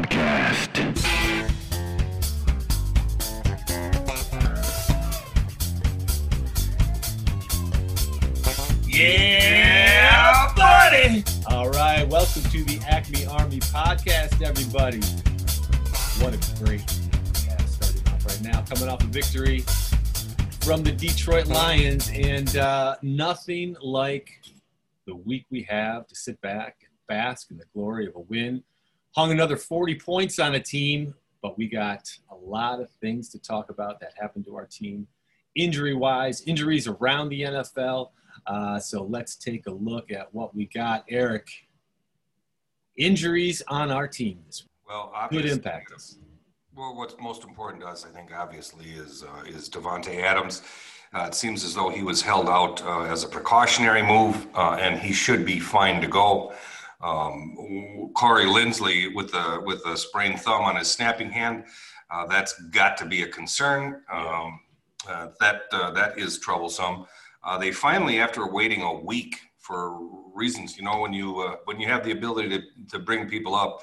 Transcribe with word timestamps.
Podcast. 0.00 0.96
Yeah, 8.88 10.52
buddy. 10.56 11.22
All 11.48 11.68
right, 11.68 12.08
welcome 12.08 12.42
to 12.44 12.64
the 12.64 12.80
Acme 12.88 13.26
Army 13.26 13.60
podcast, 13.60 14.40
everybody. 14.42 15.00
What 16.22 16.32
a 16.32 16.64
great 16.64 16.80
podcast 16.80 17.68
starting 17.68 18.08
off 18.08 18.26
right 18.26 18.40
now, 18.42 18.62
coming 18.62 18.88
off 18.88 19.04
a 19.04 19.06
victory 19.06 19.60
from 20.62 20.82
the 20.82 20.92
Detroit 20.92 21.48
Lions, 21.48 22.10
and 22.14 22.56
uh, 22.56 22.96
nothing 23.02 23.76
like 23.82 24.30
the 25.06 25.14
week 25.14 25.44
we 25.50 25.62
have 25.64 26.06
to 26.06 26.14
sit 26.14 26.40
back 26.40 26.76
and 26.80 26.90
bask 27.06 27.50
in 27.50 27.58
the 27.58 27.66
glory 27.74 28.06
of 28.06 28.14
a 28.16 28.20
win. 28.20 28.62
Hung 29.16 29.32
another 29.32 29.56
40 29.56 29.96
points 29.96 30.38
on 30.38 30.54
a 30.54 30.60
team, 30.60 31.14
but 31.42 31.58
we 31.58 31.68
got 31.68 32.08
a 32.30 32.36
lot 32.36 32.80
of 32.80 32.90
things 33.00 33.28
to 33.30 33.38
talk 33.40 33.70
about 33.70 33.98
that 34.00 34.12
happened 34.20 34.44
to 34.46 34.54
our 34.56 34.66
team 34.66 35.06
injury 35.56 35.94
wise, 35.94 36.42
injuries 36.42 36.86
around 36.86 37.28
the 37.28 37.42
NFL. 37.42 38.10
Uh, 38.46 38.78
so 38.78 39.02
let's 39.02 39.34
take 39.36 39.66
a 39.66 39.70
look 39.70 40.12
at 40.12 40.32
what 40.32 40.54
we 40.54 40.66
got. 40.66 41.04
Eric, 41.08 41.48
injuries 42.96 43.62
on 43.68 43.90
our 43.90 44.06
team 44.06 44.38
this 44.46 44.62
week 44.62 44.70
Well, 44.88 45.06
could 45.08 45.16
obviously, 45.16 45.50
impact 45.50 45.92
us. 45.92 46.16
well, 46.74 46.94
what's 46.94 47.16
most 47.20 47.42
important 47.44 47.82
to 47.82 47.88
us, 47.88 48.06
I 48.06 48.14
think, 48.14 48.32
obviously, 48.32 48.86
is 48.90 49.24
uh, 49.24 49.42
is 49.44 49.68
Davante 49.68 50.22
Adams. 50.22 50.62
Uh, 51.12 51.24
it 51.26 51.34
seems 51.34 51.64
as 51.64 51.74
though 51.74 51.88
he 51.88 52.04
was 52.04 52.22
held 52.22 52.48
out 52.48 52.80
uh, 52.84 53.00
as 53.02 53.24
a 53.24 53.28
precautionary 53.28 54.02
move, 54.02 54.46
uh, 54.54 54.76
and 54.80 55.00
he 55.00 55.12
should 55.12 55.44
be 55.44 55.58
fine 55.58 56.00
to 56.00 56.06
go. 56.06 56.54
Um, 57.02 58.10
Corey 58.14 58.44
Linsley 58.44 59.14
with 59.14 59.32
the 59.32 59.62
with 59.64 59.84
a 59.86 59.96
sprained 59.96 60.40
thumb 60.40 60.62
on 60.62 60.76
his 60.76 60.90
snapping 60.90 61.30
hand, 61.30 61.64
uh, 62.10 62.26
that's 62.26 62.60
got 62.70 62.96
to 62.98 63.06
be 63.06 63.22
a 63.22 63.28
concern. 63.28 64.02
Um, 64.12 64.60
uh, 65.08 65.28
that 65.40 65.62
uh, 65.72 65.90
that 65.92 66.18
is 66.18 66.38
troublesome. 66.38 67.06
Uh, 67.42 67.56
they 67.58 67.72
finally, 67.72 68.20
after 68.20 68.46
waiting 68.50 68.82
a 68.82 68.92
week 68.92 69.36
for 69.58 69.98
reasons, 70.34 70.76
you 70.76 70.82
know, 70.82 71.00
when 71.00 71.12
you 71.12 71.40
uh, 71.40 71.56
when 71.64 71.80
you 71.80 71.86
have 71.86 72.04
the 72.04 72.12
ability 72.12 72.48
to, 72.48 72.62
to 72.90 72.98
bring 72.98 73.28
people 73.28 73.54
up, 73.54 73.80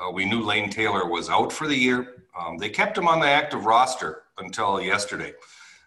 uh, 0.00 0.10
we 0.10 0.24
knew 0.24 0.40
Lane 0.42 0.70
Taylor 0.70 1.06
was 1.08 1.28
out 1.28 1.52
for 1.52 1.66
the 1.66 1.76
year. 1.76 2.24
Um, 2.38 2.56
they 2.56 2.70
kept 2.70 2.96
him 2.96 3.08
on 3.08 3.20
the 3.20 3.28
active 3.28 3.66
roster 3.66 4.22
until 4.38 4.80
yesterday. 4.80 5.32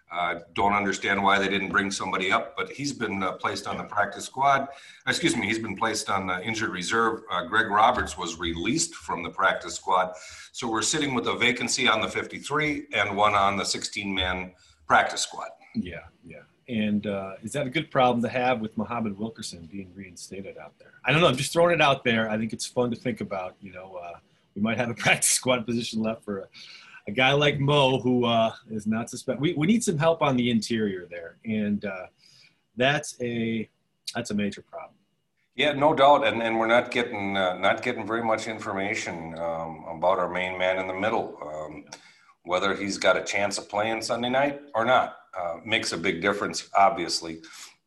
Uh, 0.10 0.40
don't 0.54 0.74
understand 0.74 1.22
why 1.22 1.38
they 1.38 1.50
didn't 1.50 1.70
bring 1.70 1.92
somebody 1.92 2.32
up, 2.32 2.56
but 2.56 2.72
he's 2.72 2.94
been 2.94 3.22
uh, 3.22 3.34
placed 3.34 3.68
on 3.68 3.78
the 3.78 3.84
practice 3.84 4.26
squad. 4.26 4.68
Excuse 5.06 5.36
me, 5.36 5.46
he's 5.46 5.60
been 5.60 5.76
placed 5.76 6.10
on 6.10 6.28
the 6.28 6.42
injured 6.44 6.70
reserve. 6.70 7.22
Uh, 7.30 7.44
Greg 7.44 7.70
Roberts 7.70 8.18
was 8.18 8.40
released 8.40 8.96
from 8.96 9.22
the 9.22 9.30
practice 9.30 9.76
squad. 9.76 10.14
So 10.54 10.70
we're 10.70 10.82
sitting 10.82 11.14
with 11.14 11.28
a 11.28 11.36
vacancy 11.36 11.90
on 11.90 12.02
the 12.02 12.08
53 12.08 12.88
and 12.94 13.18
one 13.18 13.34
on 13.34 13.58
the 13.58 13.66
16 13.66 14.14
man 14.14 14.54
practice 14.88 15.22
squad. 15.22 15.50
Yeah, 15.76 16.00
yeah. 16.26 16.38
And 16.70 17.08
uh, 17.08 17.34
is 17.44 17.52
that 17.54 17.66
a 17.68 17.70
good 17.70 17.92
problem 17.92 18.22
to 18.24 18.30
have 18.30 18.60
with 18.60 18.78
Muhammad 18.78 19.18
Wilkerson 19.18 19.68
being 19.72 19.92
reinstated 19.94 20.58
out 20.58 20.74
there? 20.80 20.94
I 21.06 21.12
don't 21.12 21.22
know. 21.22 21.28
I'm 21.28 21.38
just 21.38 21.54
throwing 21.54 21.74
it 21.74 21.82
out 21.82 22.04
there. 22.04 22.30
I 22.30 22.38
think 22.38 22.54
it's 22.54 22.66
fun 22.66 22.92
to 22.92 22.96
think 22.96 23.22
about. 23.22 23.56
You 23.62 23.72
know, 23.72 24.00
uh, 24.04 24.18
we 24.56 24.62
might 24.62 24.78
have 24.78 24.90
a 24.90 24.94
practice 25.06 25.30
squad 25.30 25.66
position 25.66 26.02
left 26.02 26.24
for 26.24 26.50
a, 27.08 27.12
guy 27.12 27.32
like 27.32 27.60
Mo 27.60 28.00
who 28.00 28.26
uh, 28.26 28.54
is 28.70 28.88
not 28.88 29.10
suspect. 29.10 29.40
We, 29.40 29.54
we 29.54 29.68
need 29.68 29.84
some 29.84 29.98
help 29.98 30.22
on 30.22 30.38
the 30.38 30.50
interior 30.50 31.08
there, 31.10 31.38
and 31.46 31.84
uh, 31.86 32.08
that's 32.76 33.16
a 33.22 33.70
that's 34.16 34.32
a 34.32 34.34
major 34.34 34.62
problem. 34.62 34.94
Yeah, 35.56 35.74
no 35.74 35.96
doubt, 35.96 36.26
and, 36.26 36.44
and 36.44 36.60
we're 36.60 36.68
not 36.68 36.92
getting 36.92 37.36
uh, 37.36 37.58
not 37.58 37.82
getting 37.82 38.06
very 38.06 38.24
much 38.24 38.48
information 38.48 39.38
um, 39.40 39.86
about 39.90 40.20
our 40.20 40.30
main 40.30 40.58
man 40.58 40.78
in 40.78 40.88
the 40.88 40.94
middle. 40.94 41.38
Um, 41.42 41.86
whether 42.44 42.76
he's 42.76 42.98
got 42.98 43.18
a 43.18 43.24
chance 43.24 43.58
of 43.58 43.68
playing 43.68 44.02
Sunday 44.02 44.30
night 44.30 44.62
or 44.74 44.86
not 44.86 45.18
uh, 45.38 45.56
makes 45.66 45.92
a 45.92 45.98
big 45.98 46.22
difference. 46.22 46.70
Obviously, 46.76 47.42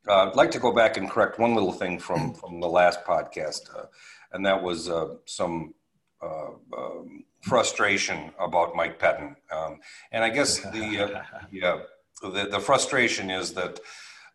uh, 0.06 0.28
I'd 0.28 0.36
like 0.36 0.50
to 0.50 0.58
go 0.58 0.72
back 0.72 0.98
and 0.98 1.08
correct 1.08 1.38
one 1.38 1.54
little 1.54 1.72
thing 1.72 1.98
from 1.98 2.34
from 2.34 2.60
the 2.60 2.68
last 2.68 3.04
podcast, 3.04 3.74
uh, 3.76 3.86
and 4.32 4.44
that 4.44 4.62
was 4.62 4.90
some 5.26 5.74
um, 6.22 7.24
frustration 7.40 8.32
about 8.38 8.76
Mike 8.76 8.98
Pettine. 8.98 9.36
Um, 9.50 9.80
and 10.12 10.22
I 10.24 10.30
guess 10.30 10.60
the 10.60 11.16
uh, 11.16 11.22
yeah 11.52 11.80
the, 12.22 12.48
the 12.50 12.60
frustration 12.60 13.30
is 13.30 13.52
that 13.54 13.80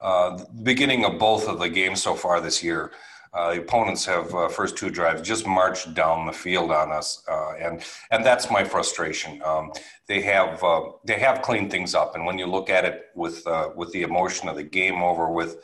uh, 0.02 0.38
the 0.38 0.62
beginning 0.64 1.06
of 1.06 1.20
both 1.20 1.48
of 1.48 1.60
the 1.60 1.70
games 1.70 2.02
so 2.02 2.16
far 2.16 2.42
this 2.42 2.64
year. 2.64 2.92
Uh, 3.34 3.54
the 3.54 3.60
opponents 3.60 4.06
have 4.06 4.34
uh, 4.34 4.48
first 4.48 4.78
two 4.78 4.90
drives 4.90 5.22
just 5.22 5.46
marched 5.46 5.94
down 5.94 6.26
the 6.26 6.32
field 6.32 6.72
on 6.72 6.90
us, 6.90 7.22
uh, 7.30 7.52
and 7.56 7.84
and 8.10 8.26
that's 8.26 8.50
my 8.50 8.64
frustration. 8.64 9.42
Um, 9.44 9.74
they 10.08 10.22
have 10.22 10.64
uh, 10.64 10.84
they 11.04 11.20
have 11.20 11.42
cleaned 11.42 11.70
things 11.70 11.94
up, 11.96 12.16
and 12.16 12.26
when 12.26 12.40
you 12.40 12.46
look 12.46 12.70
at 12.70 12.86
it 12.86 13.08
with 13.14 13.46
uh, 13.46 13.72
with 13.76 13.92
the 13.92 14.04
emotion 14.04 14.48
of 14.48 14.56
the 14.56 14.64
game 14.64 15.04
over 15.04 15.30
with, 15.30 15.58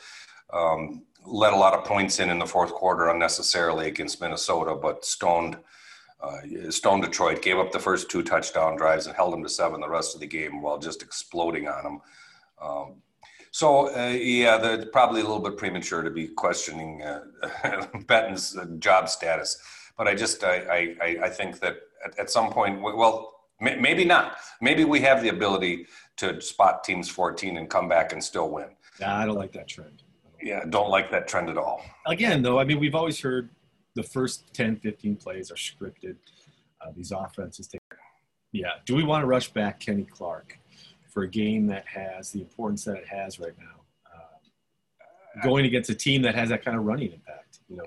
um, 0.52 1.04
let 1.24 1.54
a 1.54 1.56
lot 1.56 1.72
of 1.72 1.86
points 1.86 2.20
in 2.20 2.28
in 2.28 2.38
the 2.38 2.46
fourth 2.46 2.72
quarter 2.72 3.08
unnecessarily 3.08 3.88
against 3.88 4.20
Minnesota, 4.20 4.74
but 4.74 5.02
stoned. 5.02 5.56
Uh, 6.22 6.70
stoned 6.70 7.02
Detroit, 7.02 7.42
gave 7.42 7.58
up 7.58 7.72
the 7.72 7.80
first 7.80 8.08
two 8.08 8.22
touchdown 8.22 8.76
drives 8.76 9.06
and 9.06 9.16
held 9.16 9.32
them 9.32 9.42
to 9.42 9.48
seven 9.48 9.80
the 9.80 9.88
rest 9.88 10.14
of 10.14 10.20
the 10.20 10.26
game 10.26 10.62
while 10.62 10.78
just 10.78 11.02
exploding 11.02 11.66
on 11.66 11.82
them. 11.82 12.00
Um, 12.60 12.94
so 13.50 13.94
uh, 13.94 14.08
yeah, 14.10 14.56
the, 14.56 14.88
probably 14.92 15.20
a 15.20 15.24
little 15.24 15.40
bit 15.40 15.56
premature 15.56 16.02
to 16.02 16.10
be 16.10 16.28
questioning 16.28 17.02
uh, 17.02 17.24
Benton's 18.06 18.56
uh, 18.56 18.66
job 18.78 19.08
status, 19.08 19.60
but 19.98 20.06
I 20.06 20.14
just 20.14 20.44
I 20.44 20.94
I, 21.00 21.18
I 21.24 21.28
think 21.28 21.60
that 21.60 21.76
at, 22.04 22.18
at 22.18 22.30
some 22.30 22.50
point, 22.50 22.80
well, 22.80 23.40
may, 23.60 23.76
maybe 23.76 24.04
not. 24.04 24.36
Maybe 24.60 24.84
we 24.84 25.00
have 25.00 25.22
the 25.22 25.28
ability 25.28 25.86
to 26.16 26.40
spot 26.40 26.84
teams 26.84 27.08
14 27.08 27.56
and 27.56 27.68
come 27.68 27.88
back 27.88 28.12
and 28.12 28.22
still 28.22 28.50
win. 28.50 28.68
Nah, 29.00 29.18
I 29.18 29.26
don't 29.26 29.36
like 29.36 29.52
that 29.52 29.68
trend. 29.68 30.02
Yeah, 30.42 30.64
don't 30.68 30.90
like 30.90 31.10
that 31.10 31.28
trend 31.28 31.48
at 31.48 31.56
all. 31.56 31.82
Again, 32.06 32.42
though, 32.42 32.58
I 32.58 32.64
mean, 32.64 32.80
we've 32.80 32.94
always 32.94 33.20
heard 33.20 33.50
the 33.94 34.02
first 34.02 34.52
10, 34.54 34.76
15 34.76 35.16
plays 35.16 35.50
are 35.50 35.54
scripted. 35.54 36.16
Uh, 36.80 36.90
these 36.96 37.12
offenses 37.12 37.68
take. 37.68 37.80
Yeah. 38.52 38.68
Do 38.84 38.94
we 38.94 39.04
want 39.04 39.22
to 39.22 39.26
rush 39.26 39.50
back 39.50 39.80
Kenny 39.80 40.04
Clark 40.04 40.58
for 41.08 41.22
a 41.22 41.28
game 41.28 41.66
that 41.68 41.86
has 41.86 42.30
the 42.30 42.40
importance 42.40 42.84
that 42.84 42.96
it 42.96 43.08
has 43.08 43.38
right 43.38 43.56
now? 43.58 43.80
Uh, 44.06 45.42
going 45.42 45.64
against 45.64 45.90
a 45.90 45.94
team 45.94 46.22
that 46.22 46.34
has 46.34 46.50
that 46.50 46.64
kind 46.64 46.76
of 46.76 46.84
running 46.84 47.12
impact. 47.12 47.60
You 47.68 47.76
know, 47.76 47.86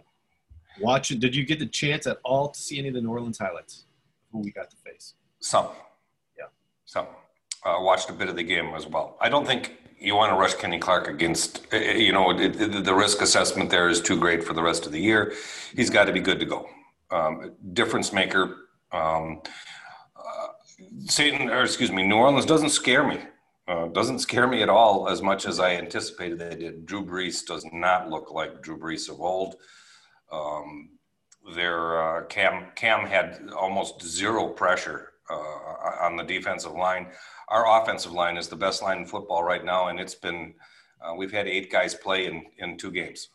watch 0.81 1.11
it. 1.11 1.19
Did 1.19 1.35
you 1.35 1.45
get 1.45 1.59
the 1.59 1.67
chance 1.67 2.07
at 2.07 2.17
all 2.23 2.49
to 2.49 2.59
see 2.59 2.79
any 2.79 2.87
of 2.89 2.93
the 2.95 3.01
New 3.01 3.09
Orleans 3.09 3.37
highlights? 3.37 3.85
Who 4.31 4.39
we 4.39 4.51
got 4.51 4.69
to 4.71 4.77
face? 4.77 5.13
Some. 5.39 5.67
Yeah. 6.37 6.45
Some. 6.85 7.07
Uh, 7.63 7.77
watched 7.79 8.09
a 8.09 8.13
bit 8.13 8.29
of 8.29 8.35
the 8.35 8.43
game 8.43 8.73
as 8.75 8.87
well. 8.87 9.17
I 9.21 9.29
don't 9.29 9.45
think 9.45 9.77
you 9.99 10.15
want 10.15 10.31
to 10.31 10.37
rush 10.37 10.53
Kenny 10.55 10.79
Clark 10.79 11.07
against, 11.07 11.65
uh, 11.73 11.77
you 11.77 12.11
know, 12.11 12.31
it, 12.31 12.59
it, 12.59 12.83
the 12.83 12.93
risk 12.93 13.21
assessment 13.21 13.69
there 13.69 13.89
is 13.89 14.01
too 14.01 14.19
great 14.19 14.43
for 14.43 14.53
the 14.53 14.61
rest 14.61 14.85
of 14.85 14.91
the 14.91 14.99
year. 14.99 15.33
He's 15.75 15.89
got 15.89 16.05
to 16.05 16.13
be 16.13 16.19
good 16.19 16.39
to 16.39 16.45
go. 16.45 16.69
Um, 17.11 17.53
difference 17.73 18.11
maker. 18.11 18.57
Um, 18.91 19.41
uh, 20.15 20.47
Satan, 21.05 21.49
or 21.49 21.63
excuse 21.63 21.91
me, 21.91 22.03
New 22.03 22.15
Orleans 22.15 22.45
doesn't 22.45 22.69
scare 22.69 23.07
me. 23.07 23.19
Uh, 23.67 23.87
doesn't 23.87 24.19
scare 24.19 24.47
me 24.47 24.61
at 24.61 24.69
all 24.69 25.09
as 25.09 25.23
much 25.23 25.47
as 25.47 25.59
I 25.59 25.75
anticipated 25.75 26.37
they 26.37 26.55
did. 26.55 26.85
Drew 26.85 27.03
Brees 27.03 27.45
does 27.45 27.65
not 27.73 28.09
look 28.09 28.31
like 28.31 28.61
Drew 28.61 28.77
Brees 28.77 29.09
of 29.09 29.19
old. 29.19 29.55
Um, 30.31 30.89
their 31.55 32.01
uh, 32.01 32.25
Cam 32.25 32.67
Cam 32.75 33.07
had 33.07 33.49
almost 33.57 34.03
zero 34.03 34.49
pressure 34.49 35.13
uh, 35.29 36.05
on 36.05 36.15
the 36.15 36.23
defensive 36.23 36.73
line. 36.73 37.07
Our 37.49 37.81
offensive 37.81 38.11
line 38.11 38.37
is 38.37 38.47
the 38.47 38.55
best 38.55 38.81
line 38.81 38.99
in 38.99 39.05
football 39.05 39.43
right 39.43 39.63
now, 39.63 39.87
and 39.87 39.99
it's 39.99 40.15
been 40.15 40.53
uh, 41.01 41.13
we've 41.15 41.31
had 41.31 41.47
eight 41.47 41.71
guys 41.71 41.93
play 41.93 42.25
in 42.25 42.45
in 42.57 42.77
two 42.77 42.91
games. 42.91 43.29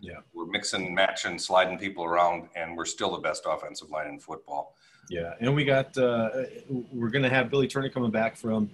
Yeah. 0.00 0.18
We're 0.32 0.46
mixing, 0.46 0.94
matching, 0.94 1.38
sliding 1.38 1.78
people 1.78 2.04
around, 2.04 2.48
and 2.56 2.76
we're 2.76 2.84
still 2.84 3.12
the 3.12 3.20
best 3.20 3.44
offensive 3.46 3.90
line 3.90 4.08
in 4.08 4.18
football. 4.18 4.74
Yeah, 5.10 5.34
and 5.40 5.54
we 5.54 5.64
got 5.64 5.96
uh, 5.98 6.30
we're 6.92 7.10
gonna 7.10 7.28
have 7.28 7.50
Billy 7.50 7.68
Turner 7.68 7.90
coming 7.90 8.10
back 8.10 8.36
from 8.36 8.70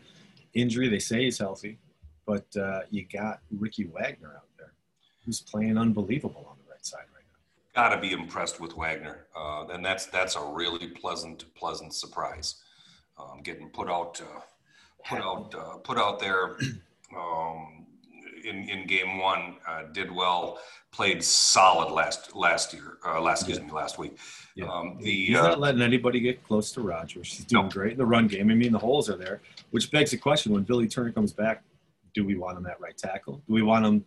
injury. 0.54 0.88
They 0.88 0.98
say 0.98 1.24
he's 1.24 1.38
healthy, 1.38 1.78
but 2.24 2.46
uh, 2.56 2.82
you 2.90 3.04
got 3.04 3.40
Ricky 3.58 3.84
Wagner 3.84 4.34
out 4.36 4.46
there, 4.56 4.72
who's 5.24 5.40
playing 5.40 5.76
unbelievable 5.76 6.46
on 6.48 6.56
the 6.64 6.70
right 6.70 6.84
side 6.86 7.00
right 7.14 7.19
now. 7.19 7.19
Got 7.74 7.90
to 7.90 8.00
be 8.00 8.12
impressed 8.12 8.60
with 8.60 8.76
Wagner, 8.76 9.26
uh, 9.36 9.66
and 9.68 9.84
that's 9.84 10.06
that's 10.06 10.34
a 10.34 10.44
really 10.44 10.88
pleasant 10.88 11.44
pleasant 11.54 11.94
surprise. 11.94 12.56
Um, 13.16 13.42
getting 13.44 13.68
put 13.70 13.88
out 13.88 14.20
uh, 14.20 14.40
put 15.08 15.20
out 15.22 15.54
uh, 15.54 15.76
put 15.78 15.96
out 15.96 16.18
there 16.18 16.56
um, 17.16 17.86
in 18.44 18.68
in 18.68 18.86
game 18.88 19.18
one, 19.18 19.56
uh, 19.68 19.84
did 19.92 20.10
well, 20.10 20.58
played 20.90 21.22
solid 21.22 21.92
last 21.92 22.34
last 22.34 22.72
year, 22.74 22.98
uh, 23.06 23.20
last 23.20 23.42
excuse 23.42 23.60
me, 23.64 23.70
last 23.70 23.98
week. 23.98 24.18
Yeah. 24.56 24.66
Um, 24.66 24.98
the 25.00 25.26
He's 25.26 25.36
uh, 25.36 25.42
not 25.42 25.60
letting 25.60 25.80
anybody 25.82 26.18
get 26.18 26.42
close 26.42 26.72
to 26.72 26.80
Rodgers. 26.80 27.32
He's 27.32 27.44
doing 27.44 27.66
No. 27.66 27.70
great 27.70 27.92
in 27.92 27.98
the 27.98 28.06
run 28.06 28.26
game. 28.26 28.50
I 28.50 28.54
mean, 28.54 28.72
the 28.72 28.78
holes 28.80 29.08
are 29.08 29.16
there, 29.16 29.42
which 29.70 29.92
begs 29.92 30.10
the 30.10 30.16
question: 30.16 30.52
When 30.52 30.64
Billy 30.64 30.88
Turner 30.88 31.12
comes 31.12 31.32
back, 31.32 31.62
do 32.14 32.24
we 32.24 32.34
want 32.36 32.58
him 32.58 32.66
at 32.66 32.80
right 32.80 32.96
tackle? 32.98 33.40
Do 33.46 33.54
we 33.54 33.62
want 33.62 33.86
him 33.86 34.04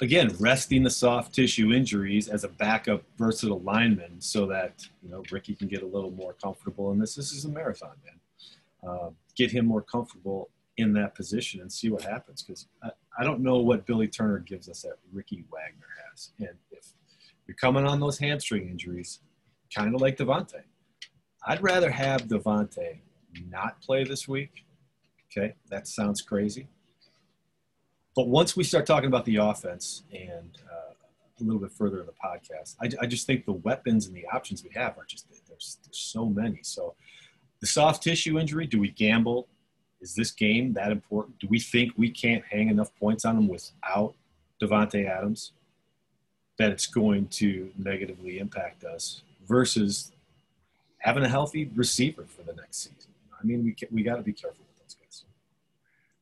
again, 0.00 0.34
resting 0.40 0.82
the 0.82 0.90
soft 0.90 1.34
tissue 1.34 1.72
injuries 1.72 2.28
as 2.28 2.44
a 2.44 2.48
backup 2.48 3.02
versatile 3.16 3.60
lineman 3.60 4.20
so 4.20 4.46
that, 4.46 4.86
you 5.02 5.10
know, 5.10 5.22
Ricky 5.30 5.54
can 5.54 5.68
get 5.68 5.82
a 5.82 5.86
little 5.86 6.10
more 6.10 6.32
comfortable 6.32 6.90
in 6.92 6.98
this. 6.98 7.14
This 7.14 7.32
is 7.32 7.44
a 7.44 7.48
marathon, 7.48 7.94
man. 8.04 8.90
Uh, 8.90 9.10
get 9.36 9.50
him 9.50 9.66
more 9.66 9.82
comfortable 9.82 10.50
in 10.76 10.92
that 10.92 11.14
position 11.14 11.60
and 11.60 11.72
see 11.72 11.90
what 11.90 12.02
happens. 12.02 12.42
Because 12.42 12.66
I, 12.82 12.90
I 13.18 13.24
don't 13.24 13.40
know 13.40 13.58
what 13.58 13.86
Billy 13.86 14.08
Turner 14.08 14.40
gives 14.40 14.68
us 14.68 14.82
that 14.82 14.96
Ricky 15.12 15.44
Wagner 15.50 15.86
has. 16.10 16.30
And 16.38 16.56
if 16.72 16.92
you're 17.46 17.56
coming 17.56 17.86
on 17.86 18.00
those 18.00 18.18
hamstring 18.18 18.68
injuries, 18.68 19.20
kind 19.74 19.94
of 19.94 20.00
like 20.00 20.16
Davante, 20.16 20.62
I'd 21.46 21.62
rather 21.62 21.90
have 21.90 22.22
Davante 22.22 23.00
not 23.48 23.80
play 23.80 24.04
this 24.04 24.26
week. 24.26 24.64
Okay, 25.36 25.54
that 25.68 25.86
sounds 25.86 26.20
crazy. 26.22 26.68
But 28.14 28.28
once 28.28 28.56
we 28.56 28.62
start 28.64 28.86
talking 28.86 29.08
about 29.08 29.24
the 29.24 29.36
offense 29.36 30.04
and 30.12 30.58
uh, 30.70 30.94
a 31.40 31.42
little 31.42 31.60
bit 31.60 31.72
further 31.72 32.00
in 32.00 32.06
the 32.06 32.12
podcast, 32.12 32.76
I, 32.80 32.90
I, 33.02 33.06
just 33.06 33.26
think 33.26 33.44
the 33.44 33.52
weapons 33.52 34.06
and 34.06 34.14
the 34.14 34.24
options 34.32 34.62
we 34.62 34.70
have 34.74 34.96
are 34.96 35.04
just 35.04 35.26
there's, 35.48 35.78
there's 35.84 35.98
so 35.98 36.26
many. 36.26 36.60
So 36.62 36.94
the 37.60 37.66
soft 37.66 38.02
tissue 38.02 38.38
injury, 38.38 38.66
do 38.66 38.78
we 38.78 38.90
gamble? 38.90 39.48
Is 40.00 40.14
this 40.14 40.30
game 40.30 40.74
that 40.74 40.92
important? 40.92 41.38
Do 41.38 41.48
we 41.48 41.58
think 41.58 41.92
we 41.96 42.10
can't 42.10 42.44
hang 42.44 42.68
enough 42.68 42.94
points 43.00 43.24
on 43.24 43.36
them 43.36 43.48
without 43.48 44.14
Davante 44.60 45.08
Adams 45.08 45.52
that 46.58 46.70
it's 46.70 46.86
going 46.86 47.26
to 47.28 47.70
negatively 47.76 48.38
impact 48.38 48.84
us 48.84 49.22
versus 49.46 50.12
having 50.98 51.24
a 51.24 51.28
healthy 51.28 51.70
receiver 51.74 52.24
for 52.28 52.42
the 52.42 52.52
next 52.52 52.84
season? 52.84 53.10
I 53.40 53.44
mean, 53.44 53.64
we 53.64 53.76
we 53.90 54.02
got 54.02 54.16
to 54.16 54.22
be 54.22 54.32
careful. 54.32 54.63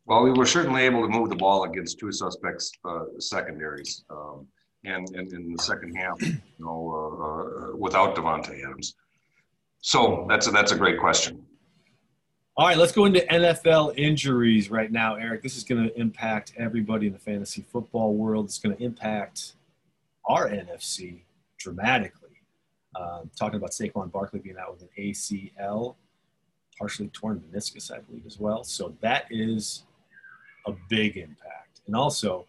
Well, 0.07 0.25
we 0.25 0.33
were 0.33 0.47
certainly 0.47 0.83
able 0.83 1.03
to 1.03 1.09
move 1.09 1.29
the 1.29 1.37
ball 1.37 1.65
against 1.65 1.99
two 1.99 2.11
suspects 2.11 2.73
uh, 2.85 3.05
secondaries, 3.19 4.05
um, 4.11 4.47
and, 4.85 5.09
in 5.15 5.53
the 5.53 5.63
second 5.63 5.95
half, 5.95 6.21
you 6.21 6.41
know, 6.59 6.91
uh, 6.93 7.73
uh, 7.73 7.77
without 7.77 8.17
Davante 8.17 8.65
Adams. 8.65 8.97
So 9.81 10.27
that's 10.29 10.49
a, 10.49 10.51
that's 10.51 10.73
a 10.73 10.77
great 10.77 10.99
question. 10.99 11.45
All 12.57 12.67
right, 12.67 12.77
let's 12.77 12.93
go 12.93 13.05
into 13.05 13.21
NFL 13.21 13.97
injuries 13.97 14.71
right 14.71 14.91
now, 14.91 15.15
Eric. 15.15 15.43
This 15.43 15.57
is 15.57 15.65
going 15.65 15.89
to 15.89 15.99
impact 15.99 16.53
everybody 16.59 17.07
in 17.07 17.13
the 17.13 17.19
fantasy 17.19 17.63
football 17.63 18.15
world. 18.15 18.47
It's 18.47 18.59
going 18.59 18.77
to 18.77 18.83
impact 18.83 19.55
our 20.29 20.51
NFC 20.51 21.21
dramatically. 21.59 22.29
Um, 22.95 23.31
talking 23.39 23.57
about 23.57 23.71
Saquon 23.71 24.13
Barkley 24.13 24.41
being 24.41 24.59
out 24.59 24.73
with 24.73 24.83
an 24.83 24.89
ACL 24.99 25.95
partially 26.79 27.09
torn 27.09 27.41
meniscus, 27.41 27.93
I 27.93 28.01
believe, 28.01 28.27
as 28.27 28.39
well. 28.39 28.65
So 28.65 28.95
that 29.01 29.27
is 29.31 29.85
a 30.67 30.73
big 30.89 31.17
impact. 31.17 31.81
And 31.87 31.97
also, 31.97 32.47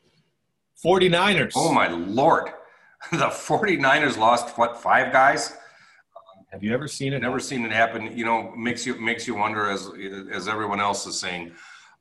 49ers. 0.83 1.53
Oh, 1.55 1.71
my 1.71 1.87
Lord. 1.87 2.49
The 3.11 3.27
49ers 3.27 4.17
lost, 4.17 4.57
what, 4.57 4.77
five 4.77 5.11
guys? 5.11 5.57
Have 6.53 6.63
you 6.63 6.73
ever 6.73 6.87
seen 6.87 7.11
it? 7.11 7.19
Never 7.19 7.33
happen? 7.33 7.45
seen 7.45 7.65
it 7.65 7.71
happen. 7.71 8.17
You 8.17 8.23
know, 8.23 8.53
makes 8.55 8.85
you 8.85 8.95
makes 9.01 9.27
you 9.27 9.35
wonder, 9.35 9.69
as 9.69 9.89
as 10.31 10.47
everyone 10.47 10.79
else 10.79 11.05
is 11.07 11.19
saying, 11.19 11.51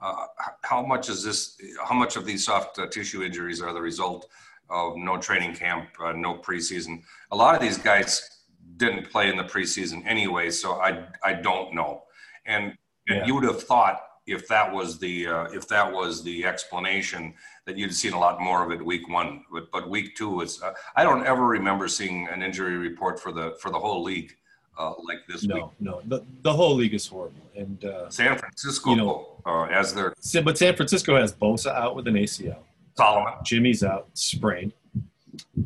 uh, 0.01 0.27
how 0.63 0.85
much 0.85 1.09
is 1.09 1.25
this? 1.25 1.57
How 1.83 1.95
much 1.95 2.17
of 2.17 2.27
these 2.27 2.45
soft 2.45 2.79
uh, 2.79 2.87
tissue 2.87 3.23
injuries 3.23 3.63
are 3.63 3.73
the 3.73 3.81
result 3.81 4.29
of 4.69 4.97
no 4.97 5.17
training 5.17 5.55
camp, 5.55 5.89
uh, 6.05 6.13
no 6.13 6.35
preseason? 6.35 7.03
A 7.31 7.37
lot 7.37 7.55
of 7.55 7.63
these 7.63 7.79
guys 7.79 8.43
didn't 8.77 9.11
play 9.11 9.31
in 9.31 9.37
the 9.37 9.45
preseason 9.45 10.07
anyway, 10.07 10.51
so 10.51 10.75
I 10.81 11.07
I 11.25 11.33
don't 11.33 11.75
know. 11.75 12.03
And, 12.45 12.77
and 13.09 13.19
yeah. 13.19 13.27
you 13.27 13.35
would 13.35 13.45
have 13.45 13.63
thought 13.63 14.03
if 14.27 14.47
that 14.49 14.73
was 14.73 14.99
the 14.99 15.27
uh, 15.27 15.45
if 15.53 15.67
that 15.69 15.91
was 15.91 16.23
the 16.23 16.45
explanation 16.45 17.35
that 17.67 17.77
you'd 17.77 17.95
seen 17.95 18.13
a 18.13 18.19
lot 18.19 18.41
more 18.41 18.65
of 18.65 18.71
it 18.71 18.85
week 18.85 19.09
one, 19.09 19.45
but 19.53 19.71
but 19.73 19.89
week 19.89 20.17
two 20.17 20.41
is 20.41 20.63
uh, 20.63 20.73
I 20.97 21.03
don't 21.03 21.27
ever 21.27 21.47
remember 21.47 21.89
seeing 21.89 22.29
an 22.29 22.43
injury 22.43 22.77
report 22.77 23.21
for 23.21 23.33
the 23.33 23.57
for 23.61 23.71
the 23.71 23.79
whole 23.79 24.03
league 24.03 24.37
uh, 24.79 24.95
like 25.05 25.27
this 25.29 25.45
no, 25.45 25.55
week. 25.55 25.65
No, 25.81 26.01
the, 26.07 26.25
the 26.43 26.53
whole 26.53 26.75
league 26.75 26.95
is 26.95 27.07
horrible. 27.07 27.43
And 27.57 27.85
uh, 27.85 28.09
San 28.11 28.39
Francisco, 28.39 28.91
you 28.91 28.97
know, 28.97 29.43
uh, 29.45 29.65
as 29.65 29.93
their 29.93 30.15
but 30.45 30.57
San 30.57 30.77
Francisco 30.77 31.17
has 31.17 31.33
Bosa 31.33 31.75
out 31.75 31.97
with 31.97 32.07
an 32.07 32.15
ACL. 32.15 32.59
Solomon, 32.97 33.35
Jimmy's 33.43 33.83
out, 33.83 34.09
sprained. 34.15 34.73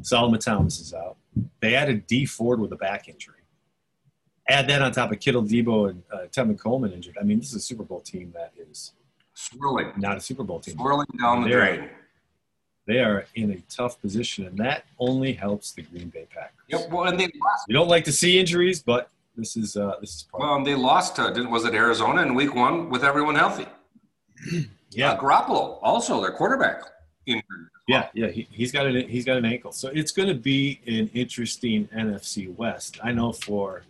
Solomon 0.03 0.41
Thomas 0.41 0.79
is 0.79 0.95
out. 0.95 1.17
They 1.61 1.75
added 1.75 2.07
Dee 2.07 2.25
Ford 2.25 2.61
with 2.61 2.73
a 2.73 2.77
back 2.77 3.09
injury 3.09 3.36
add 4.49 4.69
that 4.69 4.83
on 4.83 4.93
top 4.93 5.13
of 5.13 5.21
Kittle, 5.21 5.43
Deebo, 5.43 5.91
and 5.91 6.03
uh, 6.13 6.27
Tevin 6.29 6.59
Coleman 6.59 6.93
injured. 6.93 7.17
I 7.21 7.25
mean, 7.25 7.39
this 7.39 7.49
is 7.49 7.55
a 7.55 7.61
Super 7.61 7.83
Bowl 7.83 8.01
team 8.01 8.33
that 8.35 8.53
is 8.59 8.93
swirling, 9.35 9.93
not 9.97 10.17
a 10.17 10.21
Super 10.21 10.45
Bowl 10.45 10.61
team. 10.61 10.77
Swirling 10.77 11.07
down 11.21 11.43
the 11.43 11.49
They're, 11.49 11.77
drain. 11.77 11.91
They 12.87 13.01
are 13.01 13.27
in 13.35 13.51
a 13.51 13.61
tough 13.69 14.01
position, 14.01 14.47
and 14.47 14.57
that 14.59 14.85
only 14.99 15.33
helps 15.33 15.73
the 15.73 15.83
Green 15.83 16.09
Bay 16.09 16.27
Packers. 16.33 16.53
Yep. 16.69 16.91
Well, 16.91 17.05
and 17.05 17.19
they 17.19 17.25
lost. 17.25 17.65
You 17.69 17.75
don't 17.75 17.89
like 17.89 18.05
to 18.05 18.13
see 18.13 18.39
injuries, 18.39 18.81
but 18.81 19.11
this 19.37 19.57
is 19.57 19.77
uh, 19.77 19.97
this 20.01 20.15
is 20.15 20.23
part. 20.23 20.43
Well, 20.43 20.65
they 20.65 20.75
lost. 20.75 21.19
Uh, 21.19 21.31
didn't 21.31 21.51
was 21.51 21.65
it 21.65 21.75
Arizona 21.75 22.23
in 22.23 22.35
Week 22.35 22.55
One 22.55 22.89
with 22.89 23.05
everyone 23.05 23.35
healthy? 23.35 23.67
yeah. 24.91 25.13
Uh, 25.13 25.21
Garoppolo 25.21 25.81
also 25.83 26.21
their 26.21 26.33
quarterback 26.33 26.83
injured. 27.27 27.43
Yeah, 27.89 28.09
yeah, 28.15 28.29
he, 28.29 28.49
he's 28.51 28.73
got 28.73 28.87
an 28.87 29.09
he's 29.09 29.25
got 29.25 29.37
an 29.37 29.45
ankle, 29.45 29.73
so 29.73 29.91
it's 29.93 30.11
going 30.11 30.29
to 30.29 30.35
be 30.35 30.81
an 30.87 31.09
interesting 31.15 31.89
NFC 31.89 32.55
West. 32.57 32.99
I 33.03 33.13
know 33.13 33.33
for 33.33 33.83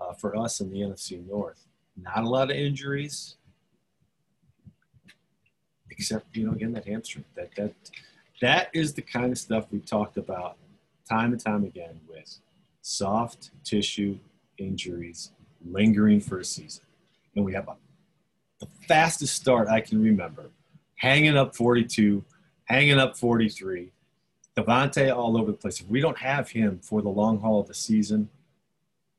uh, 0.00 0.14
for 0.14 0.36
us 0.36 0.60
in 0.60 0.70
the 0.70 0.78
NFC 0.80 1.26
North. 1.28 1.66
Not 1.96 2.24
a 2.24 2.28
lot 2.28 2.50
of 2.50 2.56
injuries, 2.56 3.36
except 5.90 6.34
you 6.36 6.46
know 6.46 6.52
again 6.52 6.72
that 6.72 6.86
hamstring. 6.86 7.24
That 7.34 7.54
that 7.56 7.74
that 8.40 8.70
is 8.72 8.94
the 8.94 9.02
kind 9.02 9.32
of 9.32 9.38
stuff 9.38 9.66
we 9.70 9.80
talked 9.80 10.16
about 10.16 10.56
time 11.08 11.32
and 11.32 11.40
time 11.40 11.64
again 11.64 12.00
with 12.08 12.38
soft 12.80 13.50
tissue 13.64 14.18
injuries 14.56 15.32
lingering 15.64 16.20
for 16.20 16.38
a 16.38 16.44
season, 16.44 16.84
and 17.36 17.44
we 17.44 17.52
have 17.52 17.68
a, 17.68 17.76
the 18.60 18.68
fastest 18.88 19.34
start 19.34 19.68
I 19.68 19.80
can 19.80 20.02
remember, 20.02 20.50
hanging 20.96 21.36
up 21.36 21.54
42, 21.54 22.24
hanging 22.64 22.98
up 22.98 23.16
43. 23.16 23.92
Davante 24.56 25.14
all 25.14 25.36
over 25.36 25.52
the 25.52 25.56
place. 25.56 25.80
If 25.80 25.88
we 25.88 26.00
don't 26.00 26.18
have 26.18 26.50
him 26.50 26.80
for 26.82 27.02
the 27.02 27.08
long 27.08 27.40
haul 27.40 27.60
of 27.60 27.68
the 27.68 27.74
season, 27.74 28.28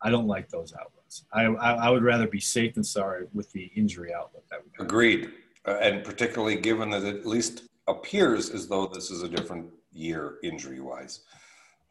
I 0.01 0.09
don't 0.09 0.27
like 0.27 0.49
those 0.49 0.73
outlooks. 0.73 1.25
I, 1.33 1.45
I, 1.45 1.87
I 1.87 1.89
would 1.89 2.03
rather 2.03 2.27
be 2.27 2.39
safe 2.39 2.73
than 2.73 2.83
sorry 2.83 3.27
with 3.33 3.51
the 3.51 3.71
injury 3.75 4.13
outlook. 4.13 4.43
That 4.49 4.61
we 4.63 4.85
Agreed. 4.85 5.31
Uh, 5.67 5.77
and 5.81 6.03
particularly 6.03 6.55
given 6.55 6.89
that 6.89 7.03
it 7.03 7.17
at 7.17 7.25
least 7.25 7.63
appears 7.87 8.49
as 8.49 8.67
though 8.67 8.87
this 8.87 9.11
is 9.11 9.21
a 9.21 9.29
different 9.29 9.69
year 9.91 10.37
injury 10.43 10.79
wise. 10.79 11.21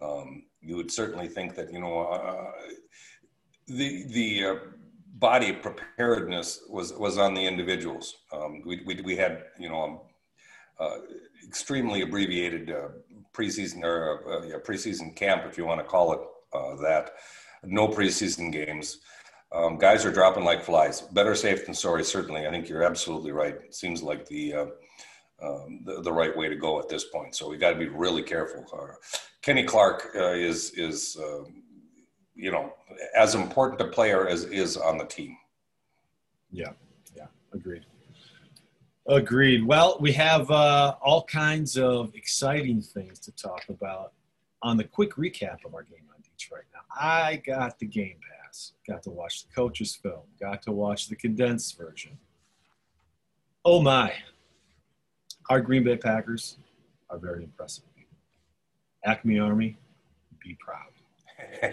Um, 0.01 0.45
you 0.61 0.77
would 0.77 0.91
certainly 0.91 1.29
think 1.29 1.55
that, 1.55 1.73
you 1.73 1.81
know, 1.81 2.01
uh, 2.01 2.51
the, 3.69 4.05
the 4.09 4.45
uh, 4.45 4.55
body 5.15 5.53
preparedness 5.53 6.63
was, 6.69 6.93
was 6.95 7.19
on 7.19 7.35
the 7.35 7.47
individuals. 7.47 8.17
Um, 8.33 8.63
we, 8.65 8.83
we, 8.85 9.01
we 9.03 9.17
had, 9.17 9.45
you 9.59 9.69
know, 9.69 9.83
um, 9.83 10.01
uh, 10.81 10.97
extremely 11.47 12.01
abbreviated 12.01 12.71
uh, 12.71 12.89
preseason 13.35 13.85
or 13.85 14.55
uh, 14.55 14.59
preseason 14.61 15.15
camp, 15.15 15.45
if 15.47 15.59
you 15.59 15.67
want 15.67 15.79
to 15.79 15.85
call 15.85 16.13
it 16.15 16.21
that 16.81 17.13
no 17.65 17.89
preseason 17.89 18.53
games. 18.53 18.99
Um, 19.53 19.79
guys 19.79 20.05
are 20.05 20.13
dropping 20.13 20.45
like 20.45 20.63
flies. 20.63 21.01
Better 21.01 21.35
safe 21.35 21.67
than 21.67 21.75
sorry, 21.75 22.05
certainly. 22.05 22.47
I 22.47 22.51
think 22.51 22.69
you're 22.69 22.85
absolutely 22.85 23.33
right. 23.33 23.55
It 23.55 23.75
seems 23.75 24.03
like 24.03 24.27
the 24.27 24.55
uh, 24.55 24.67
um, 25.43 25.81
the, 25.85 26.03
the, 26.03 26.13
right 26.13 26.37
way 26.37 26.49
to 26.49 26.57
go 26.57 26.79
at 26.79 26.89
this 26.89 27.05
point. 27.05 27.35
So 27.35 27.49
we 27.49 27.57
got 27.57 27.71
to 27.71 27.79
be 27.79 27.89
really 27.89 28.23
careful. 28.23 28.65
Uh, 28.73 28.95
Kenny 29.43 29.65
Clark 29.65 30.11
uh, 30.15 30.33
is 30.33 30.71
is 30.73 31.17
uh, 31.21 31.45
you 32.35 32.53
know 32.53 32.73
as 33.17 33.35
important 33.35 33.81
a 33.81 33.87
player 33.87 34.29
as 34.29 34.45
is 34.45 34.77
on 34.77 34.99
the 34.99 35.07
team. 35.07 35.37
Yeah, 36.53 36.73
yeah, 37.17 37.27
agreed. 37.53 37.87
Agreed. 39.09 39.65
Well, 39.65 39.97
we 39.99 40.13
have 40.13 40.51
uh, 40.51 40.95
all 41.01 41.25
kinds 41.25 41.77
of 41.77 42.15
exciting 42.15 42.83
things 42.83 43.19
to 43.21 43.33
talk 43.33 43.65
about 43.69 44.13
on 44.63 44.77
the 44.77 44.85
quick 44.85 45.15
recap 45.15 45.65
of 45.65 45.75
our 45.75 45.83
game 45.83 46.05
on 46.15 46.23
Detroit 46.23 46.65
I 46.99 47.43
got 47.47 47.79
the 47.79 47.87
Game 47.87 48.17
Pass, 48.45 48.73
got 48.89 49.03
to 49.05 49.11
watch 49.11 49.45
the 49.45 49.53
coach's 49.55 49.95
film, 49.95 50.23
got 50.41 50.63
to 50.63 50.73
watch 50.73 51.09
the 51.09 51.17
condensed 51.17 51.79
version. 51.79 52.19
Oh 53.65 53.83
my, 53.83 54.13
our 55.49 55.61
Green 55.61 55.85
Bay 55.85 55.97
Packers 55.97 56.57
are 57.11 57.19
very 57.19 57.45
impressive. 57.45 57.85
Acme 59.05 59.39
Army, 59.39 59.79
be 60.45 60.57
proud. 60.61 61.73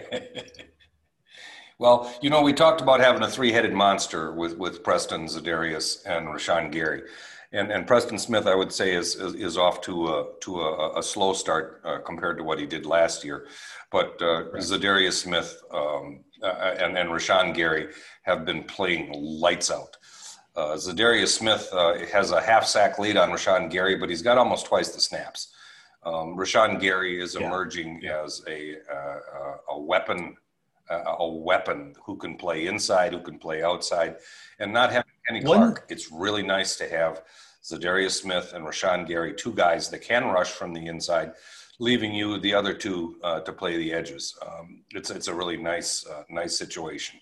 well, 1.78 2.12
you 2.22 2.30
know, 2.30 2.42
we 2.42 2.52
talked 2.52 2.80
about 2.80 3.00
having 3.00 3.22
a 3.22 3.28
three-headed 3.28 3.72
monster 3.72 4.32
with, 4.32 4.56
with 4.56 4.82
Preston, 4.82 5.26
Za'Darius, 5.26 6.06
and 6.06 6.26
Rashan 6.26 6.72
Gary. 6.72 7.02
And, 7.52 7.70
and 7.72 7.86
Preston 7.86 8.18
Smith, 8.18 8.46
I 8.46 8.54
would 8.54 8.72
say, 8.72 8.94
is, 8.94 9.14
is, 9.14 9.34
is 9.34 9.56
off 9.56 9.80
to 9.82 10.08
a, 10.08 10.26
to 10.40 10.60
a, 10.60 10.98
a 10.98 11.02
slow 11.02 11.32
start 11.32 11.80
uh, 11.84 11.98
compared 11.98 12.36
to 12.38 12.44
what 12.44 12.58
he 12.58 12.66
did 12.66 12.84
last 12.84 13.24
year. 13.24 13.46
But 13.90 14.18
uh, 14.20 14.50
right. 14.50 14.62
Za'Darius 14.62 15.14
Smith 15.14 15.62
um, 15.72 16.24
uh, 16.42 16.74
and, 16.78 16.98
and 16.98 17.08
Rashan 17.08 17.54
Gary 17.54 17.88
have 18.24 18.44
been 18.44 18.64
playing 18.64 19.12
lights 19.16 19.70
out. 19.70 19.96
Uh, 20.54 20.74
Za'Darius 20.74 21.28
Smith 21.28 21.68
uh, 21.72 21.94
has 22.12 22.32
a 22.32 22.40
half 22.40 22.66
sack 22.66 22.98
lead 22.98 23.16
on 23.16 23.30
Rashan 23.30 23.70
Gary, 23.70 23.96
but 23.96 24.10
he's 24.10 24.22
got 24.22 24.36
almost 24.36 24.66
twice 24.66 24.90
the 24.90 25.00
snaps. 25.00 25.54
Um, 26.04 26.36
Rashan 26.36 26.78
Gary 26.80 27.20
is 27.22 27.34
Yeah. 27.34 27.46
emerging 27.46 28.00
Yeah. 28.02 28.24
as 28.24 28.42
a 28.46 28.76
uh, 28.92 29.56
a 29.70 29.80
weapon, 29.80 30.36
uh, 30.90 31.16
a 31.18 31.28
weapon 31.28 31.94
who 32.04 32.16
can 32.16 32.36
play 32.36 32.66
inside, 32.66 33.12
who 33.12 33.20
can 33.20 33.38
play 33.38 33.62
outside, 33.62 34.16
and 34.58 34.72
not 34.72 34.90
having 34.90 35.10
Kenny 35.26 35.44
One- 35.44 35.58
Clark. 35.58 35.86
It's 35.88 36.10
really 36.10 36.42
nice 36.42 36.76
to 36.76 36.88
have 36.88 37.22
Zadarius 37.62 38.12
Smith 38.12 38.52
and 38.54 38.64
Rashan 38.64 39.06
Gary, 39.06 39.34
two 39.34 39.52
guys 39.52 39.90
that 39.90 40.00
can 40.00 40.26
rush 40.26 40.50
from 40.50 40.72
the 40.72 40.86
inside, 40.86 41.32
leaving 41.78 42.14
you 42.14 42.38
the 42.38 42.54
other 42.54 42.72
two 42.72 43.16
uh, 43.22 43.40
to 43.40 43.52
play 43.52 43.76
the 43.76 43.92
edges. 43.92 44.36
Um, 44.46 44.82
it's 44.90 45.10
it's 45.10 45.28
a 45.28 45.34
really 45.34 45.56
nice 45.56 46.06
uh, 46.06 46.24
nice 46.30 46.56
situation. 46.56 47.20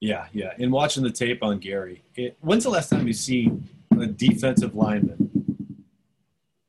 Yeah, 0.00 0.26
yeah. 0.32 0.52
In 0.58 0.70
watching 0.70 1.02
the 1.02 1.10
tape 1.10 1.42
on 1.42 1.58
Gary, 1.58 2.02
it, 2.16 2.36
when's 2.40 2.64
the 2.64 2.70
last 2.70 2.88
time 2.90 3.06
you 3.06 3.12
seen 3.12 3.68
a 3.98 4.06
defensive 4.06 4.74
lineman? 4.74 5.30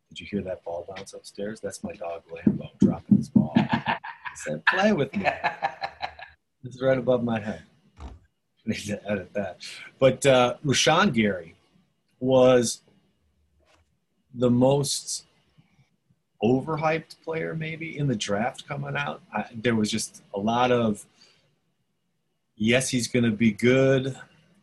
Did 0.10 0.19
you 0.19 0.27
hear 0.29 0.41
that 0.41 0.63
ball 0.63 0.86
bounce 0.93 1.13
upstairs? 1.13 1.62
That's 1.62 1.83
my 1.83 1.93
dog 1.93 2.24
Lambo 2.29 2.69
dropping 2.79 3.17
his 3.17 3.29
ball. 3.29 3.53
He 3.55 3.63
said, 4.36 4.65
"Play 4.65 4.91
with 4.93 5.15
me." 5.15 5.25
It's 6.63 6.82
right 6.82 6.98
above 6.98 7.24
my 7.24 7.39
head. 7.39 7.63
I 8.00 8.06
need 8.65 8.86
to 8.86 9.10
edit 9.10 9.34
that. 9.34 9.58
But 10.00 10.25
uh, 10.25 10.56
Rashan 10.65 11.13
Gary 11.13 11.56
was 12.20 12.82
the 14.34 14.50
most 14.50 15.25
overhyped 16.44 17.15
player 17.24 17.56
maybe 17.56 17.98
in 17.98 18.08
the 18.08 18.15
draft 18.15 18.68
coming 18.68 18.96
out. 18.96 19.22
I, 19.34 19.46
there 19.53 19.75
was 19.75 19.91
just 19.91 20.24
a 20.34 20.39
lot 20.39 20.72
of 20.72 21.06
yes, 22.56 22.89
he's 22.89 23.08
going 23.08 23.25
to 23.25 23.32
be 23.32 23.51
good, 23.51 24.15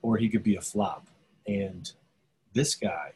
or 0.02 0.16
he 0.16 0.28
could 0.28 0.44
be 0.44 0.56
a 0.56 0.60
flop. 0.60 1.06
And 1.46 1.90
this 2.54 2.76
guy, 2.76 3.12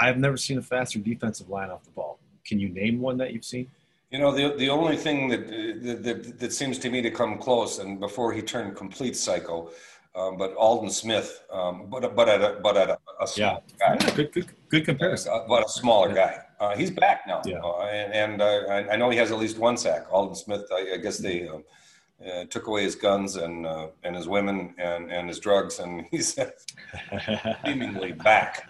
I've 0.00 0.16
never 0.16 0.36
seen 0.38 0.58
a 0.58 0.62
faster 0.62 0.98
defensive 0.98 1.50
line 1.50 1.70
off 1.70 1.84
the 1.84 1.90
ball. 1.90 2.18
Can 2.46 2.58
you 2.58 2.70
name 2.70 3.00
one 3.00 3.18
that 3.18 3.32
you've 3.32 3.44
seen? 3.44 3.70
You 4.12 4.18
know, 4.18 4.30
the 4.30 4.54
the 4.58 4.68
only 4.68 4.96
thing 4.96 5.28
that 5.30 5.48
that, 5.48 6.02
that, 6.04 6.38
that 6.38 6.52
seems 6.52 6.78
to 6.80 6.90
me 6.90 7.00
to 7.00 7.10
come 7.10 7.38
close, 7.38 7.78
and 7.78 7.98
before 7.98 8.30
he 8.34 8.42
turned 8.42 8.76
complete 8.76 9.16
psycho, 9.16 9.70
um, 10.14 10.36
but 10.36 10.54
Aldon 10.56 10.90
Smith, 10.90 11.42
um, 11.50 11.86
but 11.88 12.14
but 12.14 12.28
at 12.28 12.42
a, 12.42 12.60
but 12.62 12.76
at 12.76 12.90
a, 12.90 12.98
a 13.22 13.26
small 13.26 13.64
guy, 13.80 13.96
Yeah, 13.98 14.10
good, 14.14 14.32
good, 14.32 14.46
good 14.68 14.84
comparison. 14.84 15.32
uh, 15.32 15.44
but 15.48 15.64
a 15.64 15.68
smaller 15.68 16.12
guy. 16.12 16.40
Uh, 16.60 16.76
he's 16.76 16.90
back 16.90 17.22
now, 17.26 17.40
Yeah. 17.46 17.60
uh, 17.64 17.84
and, 17.86 18.12
and 18.12 18.42
uh, 18.42 18.66
I, 18.68 18.92
I 18.92 18.96
know 18.96 19.08
he 19.08 19.16
has 19.16 19.32
at 19.32 19.38
least 19.38 19.58
one 19.58 19.78
sack. 19.78 20.02
Aldon 20.12 20.34
Smith, 20.34 20.66
I, 20.70 20.92
I 20.94 20.96
guess 20.98 21.16
they 21.16 21.48
um, 21.48 21.64
uh, 22.24 22.44
took 22.50 22.66
away 22.66 22.82
his 22.82 22.94
guns 22.94 23.36
and 23.36 23.66
uh, 23.66 23.86
and 24.04 24.14
his 24.14 24.28
women 24.28 24.74
and 24.76 25.10
and 25.10 25.26
his 25.26 25.38
drugs, 25.40 25.78
and 25.78 26.04
he's 26.10 26.38
seemingly 27.64 28.12
back. 28.12 28.68